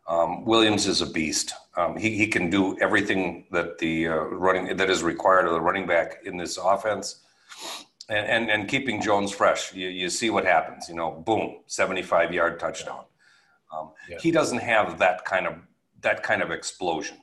Um, 0.07 0.45
Williams 0.45 0.85
is 0.87 1.01
a 1.01 1.05
beast. 1.05 1.53
Um, 1.77 1.97
he, 1.97 2.15
he 2.17 2.27
can 2.27 2.49
do 2.49 2.77
everything 2.79 3.47
that 3.51 3.79
the 3.79 4.07
uh, 4.07 4.15
running 4.15 4.77
that 4.77 4.89
is 4.89 5.03
required 5.03 5.45
of 5.45 5.53
the 5.53 5.61
running 5.61 5.87
back 5.87 6.17
in 6.25 6.37
this 6.37 6.57
offense, 6.57 7.21
and 8.07 8.25
and, 8.27 8.49
and 8.49 8.67
keeping 8.67 9.01
Jones 9.01 9.31
fresh. 9.31 9.73
You, 9.73 9.89
you 9.89 10.09
see 10.09 10.29
what 10.29 10.45
happens. 10.45 10.87
You 10.87 10.95
know, 10.95 11.11
boom, 11.11 11.57
seventy-five 11.65 12.33
yard 12.33 12.59
touchdown. 12.59 13.05
Um, 13.75 13.91
yeah. 14.09 14.17
He 14.21 14.31
doesn't 14.31 14.59
have 14.59 14.99
that 14.99 15.25
kind 15.25 15.47
of 15.47 15.55
that 16.01 16.23
kind 16.23 16.41
of 16.41 16.51
explosion. 16.51 17.17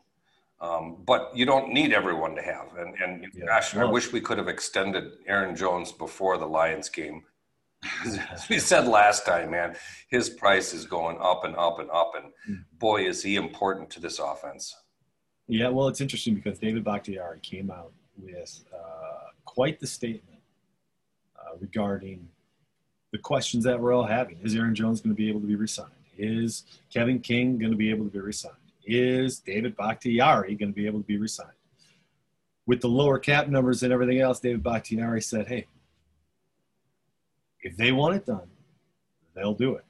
Um, 0.61 0.99
but 1.05 1.33
you 1.35 1.45
don't 1.45 1.73
need 1.73 1.93
everyone 1.93 2.37
to 2.37 2.43
have. 2.43 2.77
And, 2.79 2.95
and 3.03 3.27
yeah. 3.35 3.47
gosh, 3.47 3.75
I 3.75 3.85
wish 3.85 4.13
we 4.13 4.21
could 4.21 4.39
have 4.39 4.47
extended 4.47 5.11
Aaron 5.27 5.57
Jones 5.57 5.91
before 5.91 6.39
the 6.39 6.47
Lions 6.47 6.89
game. 6.89 7.25
As 8.05 8.49
we 8.49 8.59
said 8.59 8.87
last 8.87 9.27
time, 9.27 9.51
man, 9.51 9.77
his 10.09 10.31
price 10.31 10.73
is 10.73 10.87
going 10.87 11.19
up 11.21 11.45
and 11.45 11.57
up 11.57 11.79
and 11.79 11.91
up. 11.91 12.13
And 12.17 12.33
hmm. 12.47 12.63
boy, 12.79 13.07
is 13.07 13.23
he 13.23 13.37
important 13.37 13.91
to 13.91 14.01
this 14.01 14.19
offense. 14.19 14.75
Yeah, 15.49 15.69
well, 15.69 15.89
it's 15.89 16.01
interesting 16.01 16.35
because 16.35 16.59
David 16.59 16.85
Bakhtiari 16.85 17.41
came 17.41 17.71
out 17.71 17.93
with 18.17 18.65
uh, 18.73 19.31
quite 19.45 19.81
the 19.81 19.87
statement 19.87 20.41
uh, 21.37 21.57
regarding 21.61 22.29
the 23.11 23.19
questions 23.19 23.65
that 23.65 23.79
we're 23.79 23.93
all 23.93 24.07
having. 24.07 24.39
Is 24.43 24.55
Aaron 24.55 24.75
Jones 24.75 25.01
going 25.01 25.15
to 25.15 25.17
be 25.17 25.29
able 25.29 25.41
to 25.41 25.47
be 25.47 25.57
resigned? 25.57 25.91
Is 26.17 26.65
Kevin 26.93 27.19
King 27.19 27.59
going 27.59 27.73
to 27.73 27.77
be 27.77 27.91
able 27.91 28.05
to 28.05 28.11
be 28.11 28.21
resigned? 28.21 28.57
is 28.85 29.39
David 29.39 29.77
Bakhtiari 29.77 30.55
going 30.55 30.71
to 30.71 30.75
be 30.75 30.87
able 30.87 31.01
to 31.01 31.07
be 31.07 31.19
resigned? 31.19 31.51
With 32.67 32.81
the 32.81 32.89
lower 32.89 33.19
cap 33.19 33.49
numbers 33.49 33.83
and 33.83 33.93
everything 33.93 34.21
else, 34.21 34.41
David 34.41 34.63
Bakhtiari 34.63 35.21
said, 35.21 35.49
hey, 35.49 35.67
if 37.63 37.77
they 37.77 37.93
want 37.93 38.17
it 38.17 38.27
done, 38.27 38.49
they'll 39.35 39.55
do 39.55 39.75
it. 39.75 39.85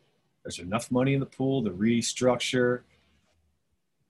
There's 0.44 0.58
enough 0.58 0.90
money 0.90 1.14
in 1.14 1.20
the 1.20 1.26
pool 1.26 1.64
to 1.64 1.70
restructure. 1.70 2.82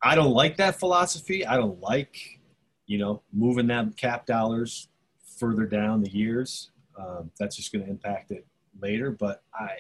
I 0.03 0.15
don't 0.15 0.33
like 0.33 0.57
that 0.57 0.79
philosophy. 0.79 1.47
I 1.47 1.57
don't 1.57 1.81
like, 1.81 2.41
you 2.87 2.99
know, 2.99 3.23
moving 3.33 3.67
that 3.69 3.97
cap 3.97 4.27
dollars 4.27 4.89
further 5.39 5.67
down 5.67 6.03
the 6.03 6.11
years. 6.11 6.71
Um, 6.99 7.31
that's 7.39 7.57
just 7.57 7.73
going 7.73 7.85
to 7.85 7.91
impact 7.91 8.31
it 8.31 8.47
later. 8.81 9.11
But 9.11 9.43
I, 9.55 9.71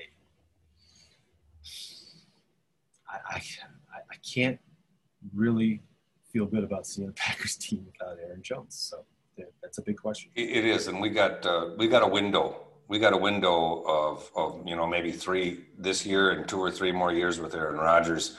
I, 3.08 3.36
I, 3.36 3.40
I 4.10 4.16
can't 4.34 4.58
really 5.34 5.82
feel 6.32 6.46
good 6.46 6.64
about 6.64 6.86
seeing 6.86 7.08
the 7.08 7.12
Packers 7.16 7.56
team 7.56 7.86
without 7.86 8.18
Aaron 8.24 8.42
Jones. 8.42 8.76
So 8.76 9.04
that's 9.62 9.78
a 9.78 9.82
big 9.82 9.96
question. 9.96 10.30
It 10.34 10.64
is, 10.64 10.88
and 10.88 11.00
we 11.00 11.08
got 11.08 11.44
uh, 11.46 11.70
we 11.78 11.88
got 11.88 12.02
a 12.02 12.06
window. 12.06 12.60
We 12.88 12.98
got 12.98 13.12
a 13.12 13.16
window 13.16 13.82
of, 13.86 14.30
of 14.36 14.66
you 14.66 14.76
know 14.76 14.86
maybe 14.86 15.12
three 15.12 15.64
this 15.78 16.04
year 16.04 16.30
and 16.30 16.48
two 16.48 16.58
or 16.58 16.70
three 16.70 16.92
more 16.92 17.12
years 17.12 17.40
with 17.40 17.54
Aaron 17.54 17.76
Rodgers. 17.76 18.36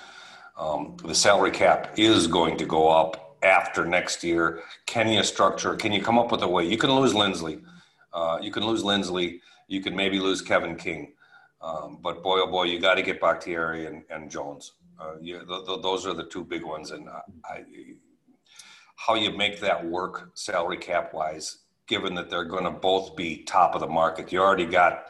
Um, 0.58 0.98
the 1.04 1.16
salary 1.16 1.52
cap 1.52 1.94
is 1.98 2.28
going 2.28 2.58
to 2.58 2.66
go 2.66 2.88
up 2.90 3.38
after 3.42 3.86
next 3.86 4.24
year. 4.24 4.62
Can 4.86 5.10
you 5.10 5.24
structure? 5.24 5.76
Can 5.76 5.92
you 5.92 6.02
come 6.02 6.20
up 6.20 6.32
with 6.32 6.44
a 6.44 6.48
way? 6.48 6.68
You 6.68 6.78
can 6.78 6.92
lose 6.92 7.14
Linsley. 7.14 7.64
Uh, 8.14 8.38
you 8.42 8.52
can 8.52 8.64
lose 8.66 8.84
Linsley. 8.84 9.40
You 9.68 9.82
can 9.82 9.96
maybe 9.96 10.20
lose 10.20 10.42
Kevin 10.42 10.76
King. 10.76 11.14
Um, 11.62 12.00
but 12.02 12.22
boy, 12.22 12.42
oh 12.42 12.48
boy, 12.48 12.64
you 12.64 12.80
got 12.80 12.96
to 12.96 13.02
get 13.02 13.22
Bakhtiari 13.22 13.88
and, 13.88 14.04
and 14.10 14.30
Jones. 14.30 14.74
Uh, 15.00 15.14
yeah, 15.22 15.40
th- 15.40 15.66
th- 15.66 15.82
those 15.82 16.06
are 16.06 16.14
the 16.14 16.26
two 16.26 16.44
big 16.44 16.64
ones, 16.64 16.92
and 16.92 17.10
I, 17.10 17.64
how 18.96 19.16
you 19.16 19.32
make 19.32 19.60
that 19.60 19.84
work 19.86 20.32
salary 20.34 20.78
cap 20.78 21.14
wise, 21.14 21.60
given 21.88 22.16
that 22.16 22.30
they're 22.30 22.46
going 22.46 22.64
to 22.64 22.72
both 22.72 23.16
be 23.16 23.44
top 23.44 23.76
of 23.76 23.82
the 23.82 23.88
market. 23.88 24.32
You 24.32 24.40
already 24.40 24.66
got 24.66 25.06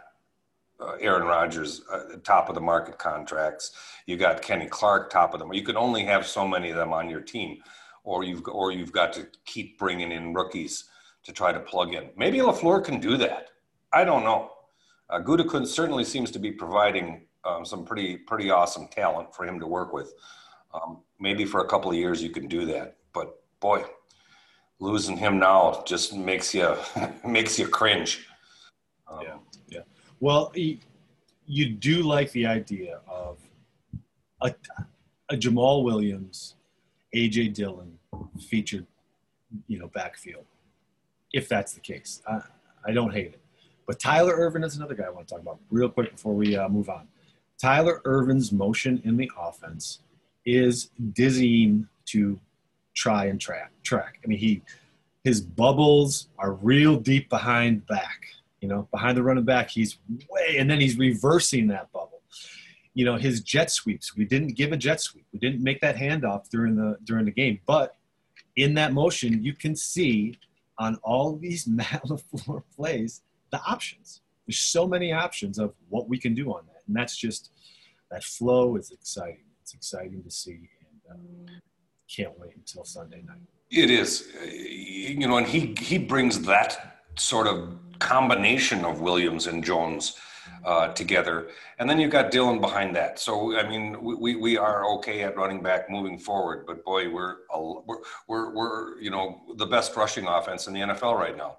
uh, 0.79 0.93
Aaron 0.99 1.27
Rodgers 1.27 1.81
uh, 1.91 2.17
top 2.23 2.49
of 2.49 2.55
the 2.55 2.61
market 2.61 2.97
contracts. 2.97 3.71
You 4.05 4.17
got 4.17 4.41
Kenny 4.41 4.67
Clark 4.67 5.09
top 5.09 5.33
of 5.33 5.39
them. 5.39 5.53
You 5.53 5.63
can 5.63 5.77
only 5.77 6.03
have 6.05 6.25
so 6.25 6.47
many 6.47 6.69
of 6.71 6.75
them 6.75 6.91
on 6.91 7.09
your 7.09 7.21
team, 7.21 7.59
or 8.03 8.23
you've 8.23 8.43
or 8.47 8.71
you've 8.71 8.91
got 8.91 9.13
to 9.13 9.27
keep 9.45 9.77
bringing 9.77 10.11
in 10.11 10.33
rookies 10.33 10.85
to 11.23 11.31
try 11.31 11.51
to 11.51 11.59
plug 11.59 11.93
in. 11.93 12.09
Maybe 12.17 12.39
Lafleur 12.39 12.83
can 12.83 12.99
do 12.99 13.17
that. 13.17 13.49
I 13.93 14.03
don't 14.03 14.23
know. 14.23 14.51
Uh, 15.09 15.19
Gutekunst 15.19 15.67
certainly 15.67 16.03
seems 16.03 16.31
to 16.31 16.39
be 16.39 16.51
providing 16.51 17.27
um, 17.45 17.65
some 17.65 17.85
pretty 17.85 18.17
pretty 18.17 18.49
awesome 18.49 18.87
talent 18.87 19.33
for 19.35 19.45
him 19.45 19.59
to 19.59 19.67
work 19.67 19.93
with. 19.93 20.13
Um, 20.73 21.01
maybe 21.19 21.45
for 21.45 21.61
a 21.61 21.67
couple 21.67 21.91
of 21.91 21.97
years 21.97 22.23
you 22.23 22.31
can 22.31 22.47
do 22.47 22.65
that, 22.65 22.97
but 23.13 23.39
boy, 23.59 23.83
losing 24.83 25.15
him 25.15 25.39
now 25.39 25.81
just 25.85 26.13
makes 26.13 26.53
you 26.53 26.75
makes 27.25 27.57
you 27.57 27.67
cringe. 27.67 28.27
Um, 29.07 29.19
yeah, 29.23 29.37
yeah. 29.69 29.81
Well, 30.19 30.51
you 31.45 31.69
do 31.69 32.03
like 32.03 32.31
the 32.31 32.45
idea 32.45 32.99
of 33.07 33.39
a, 34.41 34.53
a 35.29 35.35
Jamaal 35.35 35.83
Williams, 35.83 36.55
AJ 37.15 37.53
Dillon 37.53 37.97
featured, 38.39 38.85
you 39.67 39.79
know, 39.79 39.87
backfield. 39.87 40.45
If 41.31 41.49
that's 41.49 41.73
the 41.73 41.79
case, 41.79 42.21
I, 42.27 42.41
I 42.85 42.91
don't 42.91 43.11
hate 43.11 43.33
it. 43.33 43.39
But 43.87 43.99
Tyler 43.99 44.33
Ervin 44.35 44.63
is 44.63 44.77
another 44.77 44.95
guy 44.95 45.05
I 45.05 45.09
want 45.09 45.27
to 45.27 45.33
talk 45.33 45.41
about 45.41 45.59
real 45.69 45.89
quick 45.89 46.11
before 46.11 46.33
we 46.33 46.55
uh, 46.55 46.69
move 46.69 46.89
on. 46.89 47.07
Tyler 47.59 48.01
Ervin's 48.05 48.51
motion 48.51 49.01
in 49.03 49.17
the 49.17 49.29
offense 49.37 49.99
is 50.45 50.89
dizzying 51.13 51.87
to 52.05 52.39
try 52.93 53.25
and 53.25 53.39
track. 53.39 53.71
Track. 53.83 54.19
I 54.23 54.27
mean, 54.27 54.39
he 54.39 54.61
his 55.23 55.39
bubbles 55.41 56.27
are 56.37 56.53
real 56.53 56.97
deep 56.97 57.29
behind 57.29 57.85
back. 57.87 58.25
You 58.59 58.67
know, 58.67 58.87
behind 58.91 59.17
the 59.17 59.23
running 59.23 59.45
back, 59.45 59.69
he's 59.69 59.97
way, 60.29 60.57
and 60.57 60.69
then 60.69 60.79
he's 60.79 60.97
reversing 60.97 61.67
that 61.67 61.91
bubble. 61.91 62.21
You 62.93 63.05
know, 63.05 63.15
his 63.15 63.41
jet 63.41 63.71
sweeps. 63.71 64.15
We 64.15 64.25
didn't 64.25 64.55
give 64.55 64.71
a 64.71 64.77
jet 64.77 65.01
sweep. 65.01 65.25
We 65.33 65.39
didn't 65.39 65.63
make 65.63 65.81
that 65.81 65.95
handoff 65.95 66.49
during 66.49 66.75
the 66.75 66.97
during 67.03 67.25
the 67.25 67.31
game. 67.31 67.59
But 67.65 67.95
in 68.55 68.73
that 68.75 68.93
motion, 68.93 69.43
you 69.43 69.53
can 69.53 69.75
see 69.75 70.37
on 70.77 70.97
all 71.03 71.35
these 71.35 71.67
Matt 71.67 72.03
LaFleur 72.05 72.63
plays 72.75 73.21
the 73.51 73.61
options. 73.61 74.21
There's 74.45 74.59
so 74.59 74.87
many 74.87 75.13
options 75.13 75.57
of 75.57 75.73
what 75.89 76.09
we 76.09 76.19
can 76.19 76.33
do 76.33 76.53
on 76.53 76.65
that, 76.67 76.83
and 76.87 76.95
that's 76.95 77.15
just 77.15 77.51
that 78.11 78.23
flow 78.23 78.75
is 78.75 78.91
exciting. 78.91 79.45
It's 79.61 79.73
exciting 79.73 80.21
to 80.23 80.31
see, 80.31 80.69
and 81.09 81.49
uh, 81.49 81.51
can't 82.07 82.37
wait 82.39 82.55
until 82.55 82.83
Sunday 82.83 83.21
night. 83.25 83.41
It 83.69 83.89
is, 83.89 84.27
you 84.51 85.27
know, 85.27 85.37
and 85.37 85.47
he 85.47 85.75
he 85.79 85.97
brings 85.97 86.41
that 86.41 87.01
sort 87.15 87.47
of 87.47 87.77
combination 87.99 88.85
of 88.85 89.01
Williams 89.01 89.47
and 89.47 89.63
Jones 89.63 90.15
uh, 90.65 90.89
together, 90.89 91.49
and 91.79 91.89
then 91.89 91.99
you've 91.99 92.11
got 92.11 92.31
Dillon 92.31 92.61
behind 92.61 92.95
that. 92.95 93.19
So 93.19 93.57
I 93.57 93.67
mean, 93.67 94.01
we, 94.01 94.35
we 94.35 94.57
are 94.57 94.85
okay 94.95 95.23
at 95.23 95.35
running 95.35 95.63
back 95.63 95.89
moving 95.89 96.19
forward, 96.19 96.65
but 96.67 96.85
boy, 96.85 97.09
we're 97.09 97.37
we're 97.53 97.97
we're, 98.27 98.53
we're 98.53 98.99
you 99.01 99.09
know 99.09 99.41
the 99.55 99.65
best 99.65 99.95
rushing 99.95 100.27
offense 100.27 100.67
in 100.67 100.73
the 100.73 100.81
NFL 100.81 101.17
right 101.17 101.35
now. 101.35 101.57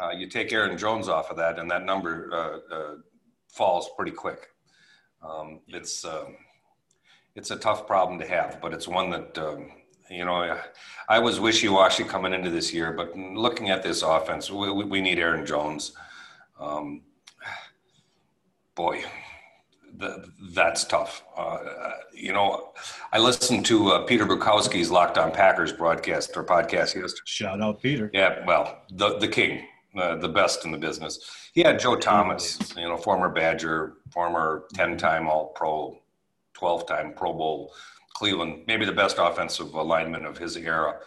Uh, 0.00 0.10
you 0.10 0.28
take 0.28 0.52
Aaron 0.52 0.76
Jones 0.76 1.08
off 1.08 1.30
of 1.30 1.36
that, 1.38 1.58
and 1.58 1.70
that 1.70 1.84
number 1.84 2.30
uh, 2.32 2.74
uh 2.74 2.94
falls 3.48 3.90
pretty 3.96 4.12
quick. 4.12 4.48
Um, 5.22 5.60
it's 5.68 6.04
um, 6.04 6.36
it's 7.34 7.50
a 7.50 7.56
tough 7.56 7.86
problem 7.86 8.18
to 8.18 8.26
have, 8.26 8.60
but 8.60 8.72
it's 8.72 8.86
one 8.86 9.10
that 9.10 9.36
um, 9.38 9.70
you 10.10 10.24
know, 10.24 10.58
I 11.08 11.18
was 11.18 11.40
wishy-washy 11.40 12.04
coming 12.04 12.32
into 12.32 12.50
this 12.50 12.72
year, 12.72 12.92
but 12.92 13.16
looking 13.16 13.70
at 13.70 13.82
this 13.82 14.02
offense, 14.02 14.50
we, 14.50 14.72
we 14.72 15.00
need 15.00 15.18
Aaron 15.18 15.44
Jones. 15.46 15.92
Um, 16.60 17.02
boy, 18.74 19.04
the, 19.98 20.28
that's 20.52 20.84
tough. 20.84 21.24
Uh, 21.36 21.58
you 22.14 22.32
know, 22.32 22.72
I 23.12 23.18
listened 23.18 23.66
to 23.66 23.88
uh, 23.92 24.04
Peter 24.04 24.26
Bukowski's 24.26 24.90
Locked 24.90 25.18
On 25.18 25.30
Packers 25.30 25.72
broadcast 25.72 26.36
or 26.36 26.44
podcast 26.44 26.94
yesterday. 26.94 27.20
Shout 27.24 27.60
out, 27.60 27.80
Peter. 27.80 28.10
Yeah, 28.12 28.44
well, 28.46 28.82
the 28.90 29.18
the 29.18 29.28
king, 29.28 29.66
uh, 29.96 30.16
the 30.16 30.28
best 30.28 30.64
in 30.64 30.70
the 30.70 30.78
business. 30.78 31.50
He 31.52 31.62
had 31.62 31.78
Joe 31.78 31.96
Thomas, 31.96 32.58
you 32.76 32.88
know, 32.88 32.98
former 32.98 33.30
Badger, 33.30 33.94
former 34.10 34.64
ten-time 34.74 35.26
All-Pro, 35.26 35.98
twelve-time 36.52 37.14
Pro 37.14 37.32
Bowl 37.32 37.72
Cleveland, 38.16 38.62
maybe 38.66 38.86
the 38.86 38.92
best 38.92 39.18
offensive 39.18 39.74
lineman 39.74 40.24
of 40.24 40.38
his 40.38 40.56
era, 40.56 41.00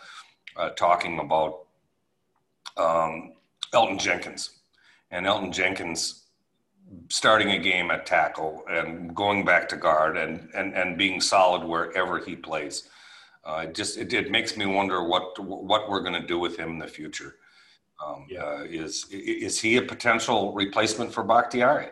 uh, 0.55 0.69
talking 0.69 1.19
about 1.19 1.65
um, 2.77 3.33
Elgton 3.73 3.99
Jenkins. 3.99 4.51
And 5.09 5.25
Elton 5.25 5.51
Jenkins 5.51 6.25
starting 7.09 7.49
a 7.51 7.57
game 7.57 7.89
at 7.89 8.05
tackle 8.05 8.63
and 8.69 9.15
going 9.15 9.43
back 9.43 9.67
to 9.69 9.75
guard 9.75 10.17
and, 10.17 10.49
and, 10.53 10.75
and 10.75 10.99
being 10.99 11.19
solid 11.19 11.63
wherever 11.67 12.19
he 12.19 12.35
plays. 12.35 12.87
Uh, 13.43 13.65
it 13.67 13.73
just 13.73 13.97
it, 13.97 14.13
it, 14.13 14.29
makes 14.29 14.55
me 14.55 14.67
wonder 14.67 15.03
what 15.03 15.39
what 15.43 15.89
we're 15.89 16.01
going 16.01 16.21
to 16.21 16.27
do 16.27 16.37
with 16.37 16.57
him 16.57 16.71
in 16.71 16.77
the 16.77 16.87
future. 16.87 17.37
Um, 18.05 18.27
yeah. 18.29 18.43
uh, 18.43 18.63
is 18.69 19.07
is 19.09 19.59
he 19.59 19.77
a 19.77 19.81
potential 19.81 20.53
replacement 20.53 21.11
for 21.11 21.23
Bakhtiari? 21.23 21.87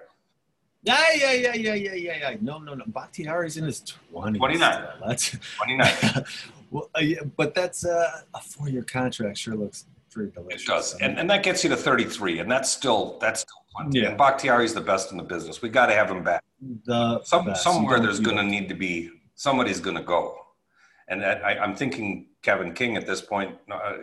Yeah, 0.88 1.04
yeah, 1.16 1.34
yeah, 1.34 1.54
yeah, 1.54 1.74
yeah, 1.74 1.94
yeah, 1.94 2.30
yeah. 2.32 2.38
No, 2.40 2.60
no, 2.60 2.74
no. 2.74 2.86
Bakhtiari's 2.88 3.58
in 3.58 3.66
his 3.66 3.82
20s. 4.14 4.38
29. 4.38 4.88
That's 5.06 5.38
29. 5.58 6.26
well, 6.72 6.90
uh, 6.96 7.02
yeah, 7.02 7.20
but 7.36 7.54
that's 7.54 7.86
uh, 7.86 8.22
a 8.34 8.42
four-year 8.42 8.84
contract. 8.84 9.38
Sure 9.38 9.56
looks 9.56 9.86
pretty 10.12 10.32
delicious. 10.32 10.64
It 10.64 10.68
does, 10.68 10.94
and, 10.96 11.20
and 11.20 11.30
that 11.30 11.44
gets 11.44 11.64
you 11.64 11.70
to 11.70 11.78
33, 11.78 12.40
and 12.40 12.50
that's 12.50 12.72
still 12.72 13.18
that's 13.20 13.42
still 13.42 13.62
plenty. 13.76 14.00
Yeah. 14.00 14.10
And 14.10 14.18
Bakhtiari's 14.18 14.74
the 14.74 14.82
best 14.82 15.12
in 15.12 15.18
the 15.18 15.24
business. 15.24 15.62
We 15.62 15.70
got 15.70 15.88
to 15.88 15.94
have 15.94 16.10
him 16.10 16.24
back. 16.24 16.44
The 16.86 17.22
Some, 17.24 17.46
best. 17.46 17.64
somewhere 17.64 18.00
there's 18.00 18.20
going 18.20 18.38
to 18.38 18.44
need 18.44 18.70
to 18.70 18.76
be 18.76 19.10
somebody's 19.36 19.80
going 19.80 19.98
to 19.98 20.04
go, 20.04 20.36
and 21.10 21.24
I, 21.24 21.58
I'm 21.62 21.76
thinking 21.76 22.28
Kevin 22.42 22.74
King 22.74 22.96
at 22.98 23.06
this 23.06 23.22
point. 23.22 23.56
Uh, 23.70 23.94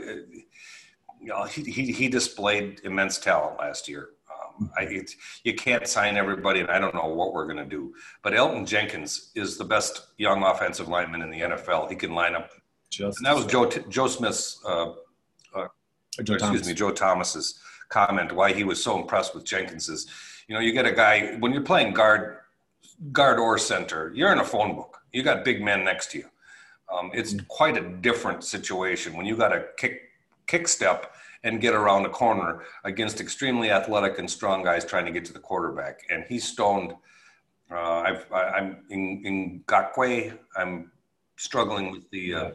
you 1.20 1.30
know, 1.30 1.44
he, 1.44 1.62
he, 1.62 1.90
he 1.90 2.08
displayed 2.08 2.82
immense 2.84 3.18
talent 3.18 3.58
last 3.58 3.88
year. 3.88 4.10
I, 4.76 5.02
you 5.42 5.54
can't 5.54 5.86
sign 5.86 6.16
everybody, 6.16 6.60
and 6.60 6.70
I 6.70 6.78
don't 6.78 6.94
know 6.94 7.06
what 7.06 7.32
we're 7.32 7.46
going 7.46 7.58
to 7.58 7.64
do. 7.64 7.94
But 8.22 8.34
Elton 8.34 8.66
Jenkins 8.66 9.30
is 9.34 9.56
the 9.56 9.64
best 9.64 10.06
young 10.18 10.42
offensive 10.42 10.88
lineman 10.88 11.22
in 11.22 11.30
the 11.30 11.40
NFL. 11.40 11.88
He 11.88 11.96
can 11.96 12.14
line 12.14 12.34
up. 12.34 12.50
Just 12.90 13.18
and 13.18 13.26
that 13.26 13.34
was 13.34 13.46
Joe 13.46 13.68
Joe 13.68 14.06
Smith's, 14.06 14.60
uh, 14.64 14.92
uh, 15.54 15.68
Joe 16.22 16.34
excuse 16.34 16.40
Thomas. 16.40 16.66
me, 16.68 16.74
Joe 16.74 16.90
Thomas's 16.92 17.60
comment 17.88 18.32
why 18.32 18.52
he 18.52 18.64
was 18.64 18.82
so 18.82 18.98
impressed 19.00 19.34
with 19.34 19.44
Jenkins 19.44 19.88
is, 19.88 20.06
you 20.48 20.54
know, 20.54 20.60
you 20.60 20.72
get 20.72 20.86
a 20.86 20.92
guy 20.92 21.36
when 21.38 21.52
you're 21.52 21.62
playing 21.62 21.92
guard, 21.92 22.38
guard 23.12 23.38
or 23.38 23.58
center, 23.58 24.12
you're 24.14 24.32
in 24.32 24.38
a 24.38 24.44
phone 24.44 24.76
book. 24.76 24.98
You 25.12 25.22
got 25.22 25.44
big 25.44 25.62
men 25.62 25.84
next 25.84 26.10
to 26.12 26.18
you. 26.18 26.24
Um, 26.92 27.10
it's 27.14 27.34
mm-hmm. 27.34 27.46
quite 27.48 27.76
a 27.76 27.88
different 27.98 28.44
situation 28.44 29.16
when 29.16 29.26
you 29.26 29.36
got 29.36 29.52
a 29.52 29.66
kick 29.76 30.02
kick 30.46 30.68
step 30.68 31.14
and 31.44 31.60
get 31.60 31.74
around 31.74 32.06
a 32.06 32.08
corner 32.08 32.64
against 32.84 33.20
extremely 33.20 33.70
athletic 33.70 34.18
and 34.18 34.28
strong 34.28 34.64
guys 34.64 34.84
trying 34.84 35.04
to 35.04 35.12
get 35.12 35.24
to 35.26 35.32
the 35.32 35.38
quarterback. 35.38 36.00
And 36.10 36.24
he 36.28 36.38
stoned. 36.38 36.94
Uh, 37.70 38.00
I've, 38.00 38.32
I, 38.32 38.58
am 38.58 38.78
in, 38.90 39.22
in 39.24 39.64
Ngakoue. 39.66 40.36
I'm 40.56 40.90
struggling 41.36 41.90
with 41.92 42.10
the 42.10 42.34
uh, 42.34 42.50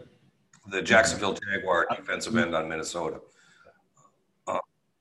the 0.69 0.81
Jacksonville 0.81 1.33
Jaguar 1.33 1.87
defensive 1.95 2.35
end 2.35 2.53
on 2.55 2.67
Minnesota. 2.67 3.19
Uh, 4.47 4.59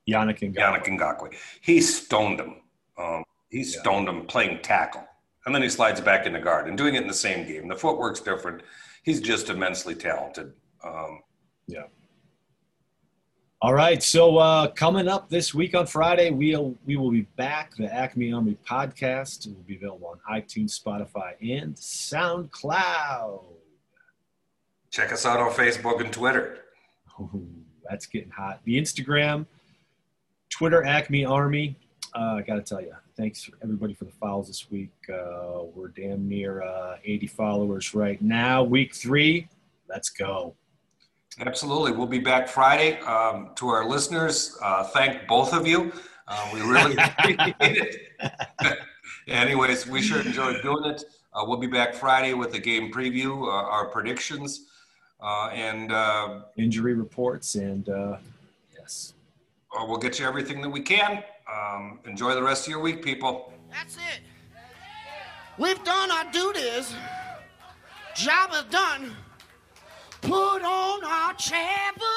Yannick 0.08 0.40
Ngakoue. 0.40 0.54
Yannick 0.54 0.84
Ngakoue. 0.84 1.34
He 1.60 1.80
stoned 1.80 2.40
him. 2.40 2.56
Um, 2.96 3.24
he 3.50 3.64
stoned 3.64 4.06
yeah. 4.06 4.14
him 4.14 4.26
playing 4.26 4.60
tackle. 4.62 5.06
And 5.46 5.54
then 5.54 5.62
he 5.62 5.68
slides 5.68 6.00
back 6.00 6.26
in 6.26 6.34
the 6.34 6.38
guard 6.38 6.68
and 6.68 6.76
doing 6.76 6.94
it 6.94 7.02
in 7.02 7.08
the 7.08 7.14
same 7.14 7.46
game. 7.46 7.68
The 7.68 7.76
footwork's 7.76 8.20
different. 8.20 8.62
He's 9.02 9.20
just 9.20 9.48
immensely 9.48 9.94
talented. 9.94 10.52
Um, 10.84 11.20
yeah. 11.66 11.84
All 13.60 13.74
right, 13.74 14.00
so 14.00 14.38
uh, 14.38 14.68
coming 14.68 15.08
up 15.08 15.28
this 15.28 15.52
week 15.52 15.74
on 15.74 15.84
Friday, 15.84 16.30
we'll 16.30 16.76
we 16.86 16.94
will 16.96 17.10
be 17.10 17.22
back. 17.34 17.74
The 17.74 17.92
Acme 17.92 18.32
Army 18.32 18.56
podcast 18.64 19.48
will 19.48 19.64
be 19.66 19.74
available 19.74 20.06
on 20.06 20.40
iTunes, 20.40 20.80
Spotify, 20.80 21.32
and 21.40 21.74
SoundCloud. 21.74 23.42
Check 24.92 25.12
us 25.12 25.26
out 25.26 25.40
on 25.40 25.50
Facebook 25.50 26.00
and 26.00 26.12
Twitter. 26.12 26.66
That's 27.90 28.06
getting 28.06 28.30
hot. 28.30 28.60
The 28.62 28.80
Instagram, 28.80 29.44
Twitter, 30.50 30.84
Acme 30.84 31.24
Army. 31.24 31.74
Uh, 32.14 32.34
I 32.36 32.42
got 32.42 32.54
to 32.54 32.62
tell 32.62 32.80
you, 32.80 32.94
thanks 33.16 33.50
everybody 33.60 33.92
for 33.92 34.04
the 34.04 34.12
follows 34.12 34.46
this 34.46 34.70
week. 34.70 34.92
Uh, 35.12 35.64
we're 35.74 35.88
damn 35.88 36.28
near 36.28 36.62
uh, 36.62 36.98
80 37.04 37.26
followers 37.26 37.92
right 37.92 38.22
now. 38.22 38.62
Week 38.62 38.94
three, 38.94 39.48
let's 39.88 40.10
go. 40.10 40.54
Absolutely. 41.40 41.92
We'll 41.92 42.06
be 42.06 42.18
back 42.18 42.48
Friday. 42.48 42.98
Um, 43.00 43.50
to 43.56 43.68
our 43.68 43.86
listeners, 43.86 44.56
uh, 44.60 44.84
thank 44.84 45.26
both 45.28 45.52
of 45.52 45.66
you. 45.66 45.92
Uh, 46.26 46.50
we 46.52 46.60
really 46.60 46.96
appreciate 46.98 47.54
it. 47.60 47.96
Anyways, 49.28 49.86
we 49.86 50.02
sure 50.02 50.20
enjoyed 50.20 50.62
doing 50.62 50.84
it. 50.84 51.04
Uh, 51.32 51.44
we'll 51.46 51.58
be 51.58 51.68
back 51.68 51.94
Friday 51.94 52.34
with 52.34 52.50
the 52.50 52.58
game 52.58 52.92
preview, 52.92 53.42
uh, 53.46 53.50
our 53.50 53.86
predictions, 53.86 54.66
uh, 55.20 55.50
and 55.52 55.92
uh, 55.92 56.40
injury 56.56 56.94
reports, 56.94 57.54
and 57.54 57.88
yes, 58.76 59.14
we'll 59.72 59.98
get 59.98 60.18
you 60.18 60.26
everything 60.26 60.60
that 60.60 60.70
we 60.70 60.80
can. 60.80 61.22
Um, 61.52 62.00
enjoy 62.04 62.34
the 62.34 62.42
rest 62.42 62.66
of 62.66 62.70
your 62.70 62.80
week, 62.80 63.02
people. 63.02 63.52
That's 63.70 63.96
it. 63.96 64.20
We've 65.56 65.82
done 65.84 66.10
our 66.10 66.30
duties. 66.32 66.94
Job 68.16 68.50
is 68.52 68.64
done 68.64 69.14
put 70.22 70.62
on 70.62 71.04
our 71.04 71.34
Chamberlain. 71.34 72.08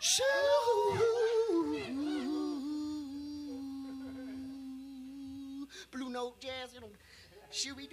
Shoe. 0.00 0.24
Blue 5.90 6.10
note 6.10 6.40
jazz, 6.40 6.74
you 6.74 6.80
know, 6.80 6.88
shoey 7.52 7.88